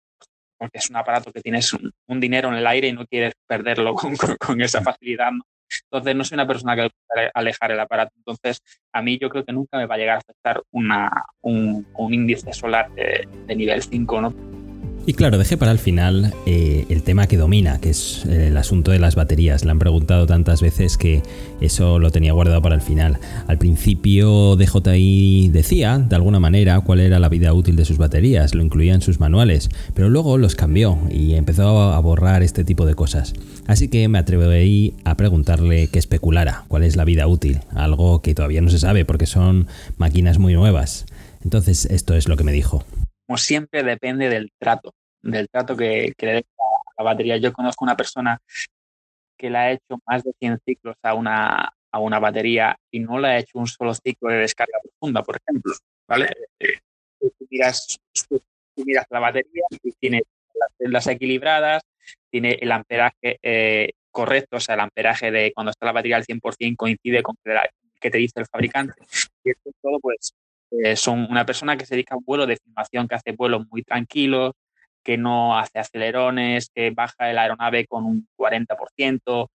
porque 0.58 0.76
es 0.76 0.90
un 0.90 0.96
aparato 0.96 1.32
que 1.32 1.40
tienes 1.40 1.72
un, 1.72 1.90
un, 2.06 2.20
dinero 2.20 2.50
en 2.50 2.56
el 2.56 2.66
aire 2.66 2.88
y 2.88 2.92
no 2.92 3.06
quieres 3.06 3.32
perderlo 3.46 3.94
con, 3.94 4.14
con, 4.14 4.36
con 4.36 4.60
esa 4.60 4.82
facilidad. 4.82 5.32
¿no? 5.32 5.42
Entonces, 5.84 6.14
no 6.14 6.24
soy 6.24 6.34
una 6.34 6.46
persona 6.46 6.76
que 6.76 6.90
alejar 7.32 7.72
el 7.72 7.80
aparato. 7.80 8.12
Entonces, 8.16 8.60
a 8.92 9.00
mí 9.00 9.18
yo 9.18 9.30
creo 9.30 9.44
que 9.44 9.52
nunca 9.52 9.78
me 9.78 9.86
va 9.86 9.94
a 9.94 9.98
llegar 9.98 10.16
a 10.16 10.18
afectar 10.18 10.62
una, 10.70 11.10
un, 11.40 11.86
un, 11.94 12.14
índice 12.14 12.52
solar 12.52 12.90
de, 12.92 13.26
de 13.46 13.56
nivel 13.56 13.82
5, 13.82 14.20
¿no? 14.20 14.59
Y 15.06 15.14
claro, 15.14 15.38
dejé 15.38 15.56
para 15.56 15.72
el 15.72 15.78
final 15.78 16.34
eh, 16.44 16.84
el 16.90 17.02
tema 17.02 17.26
que 17.26 17.38
domina, 17.38 17.80
que 17.80 17.90
es 17.90 18.26
el 18.26 18.56
asunto 18.56 18.90
de 18.90 18.98
las 18.98 19.14
baterías. 19.14 19.64
Le 19.64 19.70
han 19.70 19.78
preguntado 19.78 20.26
tantas 20.26 20.60
veces 20.60 20.98
que 20.98 21.22
eso 21.60 21.98
lo 21.98 22.10
tenía 22.10 22.32
guardado 22.34 22.60
para 22.60 22.74
el 22.74 22.82
final. 22.82 23.18
Al 23.46 23.56
principio 23.56 24.56
DJI 24.56 25.48
decía, 25.48 25.98
de 25.98 26.14
alguna 26.16 26.38
manera, 26.38 26.78
cuál 26.80 27.00
era 27.00 27.18
la 27.18 27.30
vida 27.30 27.54
útil 27.54 27.76
de 27.76 27.86
sus 27.86 27.96
baterías, 27.96 28.54
lo 28.54 28.62
incluía 28.62 28.94
en 28.94 29.00
sus 29.00 29.20
manuales, 29.20 29.70
pero 29.94 30.10
luego 30.10 30.36
los 30.36 30.54
cambió 30.54 30.98
y 31.10 31.34
empezó 31.34 31.92
a 31.92 32.00
borrar 32.00 32.42
este 32.42 32.62
tipo 32.62 32.84
de 32.84 32.94
cosas. 32.94 33.32
Así 33.66 33.88
que 33.88 34.06
me 34.08 34.18
atreví 34.18 34.94
a 35.04 35.16
preguntarle 35.16 35.88
que 35.88 35.98
especulara 35.98 36.64
cuál 36.68 36.84
es 36.84 36.96
la 36.96 37.06
vida 37.06 37.26
útil, 37.26 37.60
algo 37.74 38.20
que 38.20 38.34
todavía 38.34 38.60
no 38.60 38.70
se 38.70 38.78
sabe 38.78 39.06
porque 39.06 39.26
son 39.26 39.66
máquinas 39.96 40.38
muy 40.38 40.52
nuevas. 40.52 41.06
Entonces 41.42 41.86
esto 41.86 42.14
es 42.14 42.28
lo 42.28 42.36
que 42.36 42.44
me 42.44 42.52
dijo 42.52 42.84
como 43.30 43.38
siempre 43.38 43.84
depende 43.84 44.28
del 44.28 44.50
trato, 44.58 44.92
del 45.22 45.48
trato 45.48 45.76
que, 45.76 46.12
le 46.18 46.32
dé 46.32 46.38
a 46.38 47.02
la 47.02 47.04
batería. 47.04 47.36
Yo 47.36 47.52
conozco 47.52 47.84
una 47.84 47.96
persona 47.96 48.40
que 49.36 49.50
le 49.50 49.58
ha 49.58 49.72
hecho 49.72 49.98
más 50.06 50.22
de 50.22 50.32
100 50.38 50.58
ciclos 50.64 50.96
a 51.02 51.14
una, 51.14 51.72
a 51.90 51.98
una 51.98 52.18
batería 52.18 52.76
y 52.90 53.00
no 53.00 53.18
le 53.18 53.28
ha 53.28 53.38
hecho 53.38 53.58
un 53.58 53.66
solo 53.66 53.94
ciclo 53.94 54.30
de 54.30 54.38
descarga 54.38 54.78
profunda, 54.82 55.22
por 55.22 55.36
ejemplo. 55.36 55.72
¿vale? 56.06 56.28
Miras, 57.48 57.98
tú 58.28 58.40
miras 58.84 59.06
la 59.10 59.20
batería 59.20 59.64
y 59.82 59.92
tiene 59.92 60.22
las 60.54 60.70
celdas 60.78 61.06
equilibradas, 61.06 61.82
tiene 62.30 62.58
el 62.60 62.72
amperaje 62.72 63.38
eh, 63.42 63.90
correcto, 64.10 64.56
o 64.56 64.60
sea, 64.60 64.74
el 64.74 64.80
amperaje 64.80 65.30
de 65.30 65.52
cuando 65.54 65.70
está 65.70 65.86
la 65.86 65.92
batería 65.92 66.16
al 66.16 66.26
100% 66.26 66.76
coincide 66.76 67.22
con 67.22 67.36
que 68.00 68.10
te 68.10 68.18
dice 68.18 68.40
el 68.40 68.46
fabricante. 68.46 68.94
Y 69.44 69.50
esto 69.50 69.70
todo, 69.82 70.00
pues, 70.00 70.34
eh, 70.70 70.96
son 70.96 71.26
una 71.30 71.44
persona 71.44 71.76
que 71.76 71.86
se 71.86 71.94
dedica 71.94 72.14
a 72.14 72.18
un 72.18 72.24
vuelo 72.24 72.46
de 72.46 72.56
filmación, 72.56 73.06
que 73.06 73.14
hace 73.14 73.32
vuelos 73.32 73.66
muy 73.70 73.82
tranquilos, 73.82 74.52
que 75.02 75.16
no 75.16 75.58
hace 75.58 75.78
acelerones, 75.78 76.70
que 76.74 76.90
baja 76.90 77.32
la 77.32 77.42
aeronave 77.42 77.86
con 77.86 78.04
un 78.04 78.28
40%. 78.36 79.48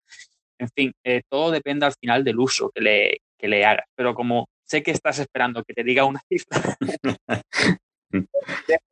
En 0.57 0.69
fin, 0.69 0.93
eh, 1.03 1.21
todo 1.29 1.51
depende 1.51 1.85
al 1.85 1.93
final 1.93 2.23
del 2.23 2.39
uso 2.39 2.71
que 2.73 2.81
le, 2.81 3.17
que 3.37 3.47
le 3.47 3.65
hagas. 3.65 3.85
Pero 3.95 4.15
como 4.15 4.47
sé 4.63 4.81
que 4.83 4.91
estás 4.91 5.19
esperando 5.19 5.63
que 5.63 5.73
te 5.73 5.83
diga 5.83 6.05
una 6.05 6.21
cifra, 6.29 6.61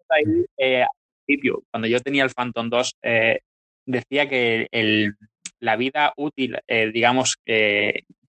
ahí, 0.10 0.46
eh, 0.58 0.84
al 0.84 0.90
principio, 1.26 1.64
cuando 1.72 1.88
yo 1.88 2.00
tenía 2.02 2.24
el 2.24 2.32
Phantom 2.32 2.70
2, 2.70 2.98
eh, 3.04 3.40
decía 3.86 4.28
que 4.30 4.68
el, 4.72 5.16
la 5.60 5.76
vida 5.76 6.14
útil, 6.18 6.60
digamos, 6.68 7.38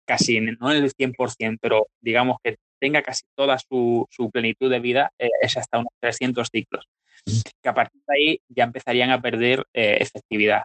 casi 0.06 0.40
no 0.40 0.72
en 0.72 0.84
el 0.84 0.92
100%, 0.92 1.58
pero 1.60 1.88
digamos 2.00 2.36
que 2.42 2.56
tenga 2.78 3.02
casi 3.02 3.22
toda 3.34 3.58
su, 3.58 4.06
su 4.10 4.30
plenitud 4.30 4.70
de 4.70 4.80
vida 4.80 5.10
es 5.18 5.56
hasta 5.56 5.78
unos 5.78 5.92
300 6.00 6.48
ciclos, 6.52 6.86
que 7.62 7.68
a 7.68 7.74
partir 7.74 8.02
de 8.06 8.14
ahí 8.14 8.40
ya 8.48 8.64
empezarían 8.64 9.10
a 9.10 9.20
perder 9.20 9.66
eh, 9.72 9.98
efectividad. 10.00 10.62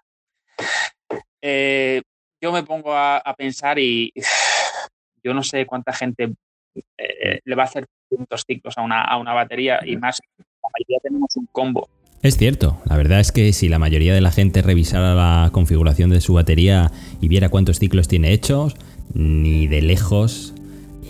Eh, 1.42 2.02
yo 2.42 2.52
me 2.52 2.64
pongo 2.64 2.94
a, 2.94 3.22
pensar 3.38 3.80
y 3.80 4.12
yo 5.24 5.34
no 5.34 5.44
sé 5.44 5.66
cuánta 5.66 5.94
gente 5.94 6.34
eh, 6.98 7.40
le 7.44 7.56
va 7.56 7.64
a 7.64 7.66
hacer 7.66 7.86
300 8.10 8.44
ciclos 8.46 8.78
a 8.78 8.82
una, 8.82 9.04
a 9.04 9.18
una 9.18 9.34
batería 9.34 9.80
y 9.86 9.98
más, 9.98 10.20
la 10.38 10.70
mayoría 10.78 11.00
tenemos 11.02 11.36
un 11.36 11.48
combo. 11.52 11.90
Es 12.22 12.38
cierto, 12.38 12.82
la 12.86 12.98
verdad 12.98 13.22
es 13.22 13.32
que 13.32 13.54
si 13.54 13.70
la 13.70 13.80
mayoría 13.80 14.14
de 14.14 14.20
la 14.20 14.32
gente 14.32 14.62
revisara 14.62 15.16
la 15.16 15.52
configuración 15.54 16.10
de 16.10 16.20
su 16.20 16.34
batería 16.34 16.92
y 17.22 17.30
viera 17.30 17.48
cuántos 17.48 17.80
ciclos 17.80 18.10
tiene 18.10 18.34
hechos, 18.34 18.76
ni 19.14 19.68
de 19.68 19.82
lejos 19.82 20.54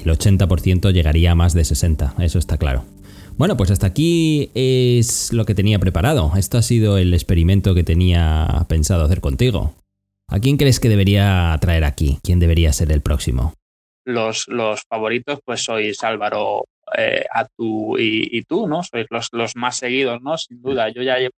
el 0.05 0.11
80% 0.11 0.93
llegaría 0.93 1.31
a 1.31 1.35
más 1.35 1.53
de 1.53 1.65
60, 1.65 2.13
eso 2.19 2.37
está 2.37 2.57
claro. 2.57 2.85
Bueno, 3.39 3.55
pues 3.55 3.71
hasta 3.71 3.87
aquí 3.87 4.51
es 4.53 5.31
lo 5.31 5.45
que 5.45 5.55
tenía 5.55 5.79
preparado. 5.79 6.33
Esto 6.35 6.57
ha 6.57 6.61
sido 6.61 6.97
el 6.97 7.13
experimento 7.13 7.73
que 7.73 7.85
tenía 7.85 8.65
pensado 8.67 9.05
hacer 9.05 9.21
contigo. 9.21 9.75
¿A 10.27 10.39
quién 10.39 10.57
crees 10.57 10.81
que 10.81 10.89
debería 10.89 11.57
traer 11.61 11.85
aquí? 11.85 12.19
¿Quién 12.21 12.41
debería 12.41 12.73
ser 12.73 12.91
el 12.91 12.99
próximo? 12.99 13.53
Los, 14.03 14.49
los 14.49 14.81
favoritos, 14.89 15.39
pues 15.45 15.63
sois 15.63 16.03
Álvaro, 16.03 16.65
eh, 16.97 17.23
Atu 17.31 17.97
y, 17.97 18.27
y, 18.37 18.41
tú, 18.41 18.67
¿no? 18.67 18.83
Sois 18.83 19.07
los, 19.09 19.29
los 19.31 19.55
más 19.55 19.77
seguidos, 19.77 20.21
¿no? 20.21 20.37
Sin 20.37 20.61
duda. 20.61 20.89
Yo 20.89 21.01
ya 21.01 21.17
llevo 21.17 21.35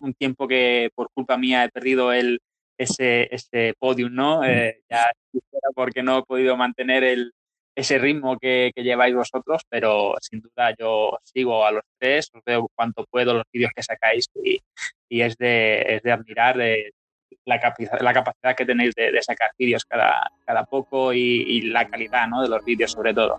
un 0.00 0.12
tiempo 0.12 0.48
que 0.48 0.90
por 0.92 1.06
culpa 1.14 1.38
mía 1.38 1.62
he 1.62 1.68
perdido 1.68 2.12
el, 2.12 2.40
ese, 2.76 3.32
ese 3.32 3.74
podium, 3.78 4.12
¿no? 4.12 4.42
Eh, 4.42 4.80
ya 4.90 5.06
porque 5.76 6.02
no 6.02 6.18
he 6.18 6.22
podido 6.24 6.56
mantener 6.56 7.04
el, 7.04 7.32
ese 7.74 7.98
ritmo 7.98 8.38
que, 8.38 8.72
lleváis 8.76 9.14
vosotros, 9.14 9.62
pero 9.68 10.14
sin 10.20 10.40
duda 10.40 10.74
yo 10.78 11.18
sigo 11.24 11.64
a 11.66 11.72
los 11.72 11.84
tres, 11.98 12.30
os 12.32 12.42
veo 12.44 12.68
cuanto 12.74 13.04
puedo 13.10 13.34
los 13.34 13.44
vídeos 13.52 13.72
que 13.74 13.82
sacáis 13.82 14.28
y, 14.42 14.60
es, 15.20 15.36
de, 15.36 16.00
admirar 16.12 16.56
de 16.56 16.92
la, 17.44 17.60
capacidad, 17.60 18.00
la 18.00 18.12
capacidad 18.12 18.56
que 18.56 18.64
tenéis 18.64 18.94
de, 18.94 19.20
sacar 19.22 19.50
vídeos 19.58 19.84
cada, 19.84 20.30
cada 20.44 20.64
poco 20.64 21.12
y, 21.12 21.18
y 21.18 21.62
la 21.62 21.88
calidad 21.88 22.28
¿no? 22.28 22.42
de 22.42 22.48
los 22.48 22.64
vídeos 22.64 22.92
sobre 22.92 23.12
todo. 23.12 23.38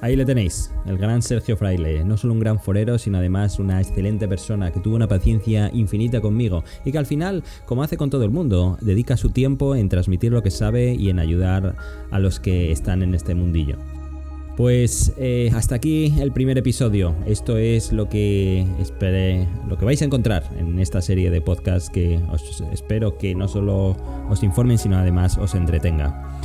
Ahí 0.00 0.14
le 0.14 0.24
tenéis, 0.24 0.72
el 0.86 0.96
gran 0.96 1.22
Sergio 1.22 1.56
Fraile, 1.56 2.04
no 2.04 2.16
solo 2.16 2.32
un 2.32 2.38
gran 2.38 2.60
forero, 2.60 2.98
sino 2.98 3.18
además 3.18 3.58
una 3.58 3.80
excelente 3.80 4.28
persona 4.28 4.70
que 4.70 4.78
tuvo 4.78 4.94
una 4.94 5.08
paciencia 5.08 5.70
infinita 5.72 6.20
conmigo 6.20 6.62
y 6.84 6.92
que 6.92 6.98
al 6.98 7.06
final, 7.06 7.42
como 7.66 7.82
hace 7.82 7.96
con 7.96 8.08
todo 8.08 8.22
el 8.22 8.30
mundo, 8.30 8.78
dedica 8.80 9.16
su 9.16 9.30
tiempo 9.30 9.74
en 9.74 9.88
transmitir 9.88 10.32
lo 10.32 10.42
que 10.42 10.52
sabe 10.52 10.94
y 10.94 11.10
en 11.10 11.18
ayudar 11.18 11.74
a 12.12 12.18
los 12.20 12.38
que 12.38 12.70
están 12.70 13.02
en 13.02 13.14
este 13.14 13.34
mundillo. 13.34 13.76
Pues 14.56 15.12
eh, 15.18 15.52
hasta 15.54 15.76
aquí 15.76 16.14
el 16.18 16.32
primer 16.32 16.58
episodio. 16.58 17.14
Esto 17.26 17.58
es 17.58 17.92
lo 17.92 18.08
que 18.08 18.66
esperé, 18.80 19.46
lo 19.68 19.78
que 19.78 19.84
vais 19.84 20.02
a 20.02 20.04
encontrar 20.04 20.44
en 20.58 20.80
esta 20.80 21.00
serie 21.00 21.30
de 21.30 21.40
podcasts 21.40 21.90
que 21.90 22.20
espero 22.72 23.18
que 23.18 23.36
no 23.36 23.46
solo 23.46 23.96
os 24.28 24.42
informen, 24.42 24.78
sino 24.78 24.96
además 24.96 25.38
os 25.38 25.54
entretenga. 25.54 26.37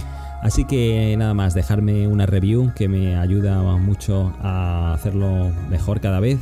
Así 0.43 0.65
que 0.65 1.15
nada 1.17 1.33
más, 1.33 1.53
dejarme 1.53 2.05
una 2.07 2.25
review 2.25 2.73
que 2.75 2.89
me 2.89 3.15
ayuda 3.15 3.61
mucho 3.77 4.33
a 4.41 4.93
hacerlo 4.93 5.51
mejor 5.69 6.01
cada 6.01 6.19
vez 6.19 6.39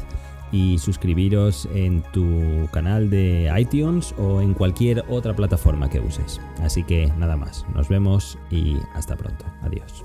y 0.51 0.79
suscribiros 0.79 1.69
en 1.73 2.01
tu 2.11 2.67
canal 2.73 3.11
de 3.11 3.51
iTunes 3.57 4.13
o 4.17 4.41
en 4.41 4.55
cualquier 4.55 5.05
otra 5.07 5.35
plataforma 5.35 5.87
que 5.87 5.99
uses. 5.99 6.41
Así 6.61 6.83
que 6.83 7.13
nada 7.17 7.37
más, 7.37 7.63
nos 7.75 7.89
vemos 7.89 8.39
y 8.49 8.77
hasta 8.95 9.15
pronto. 9.15 9.45
Adiós. 9.61 10.03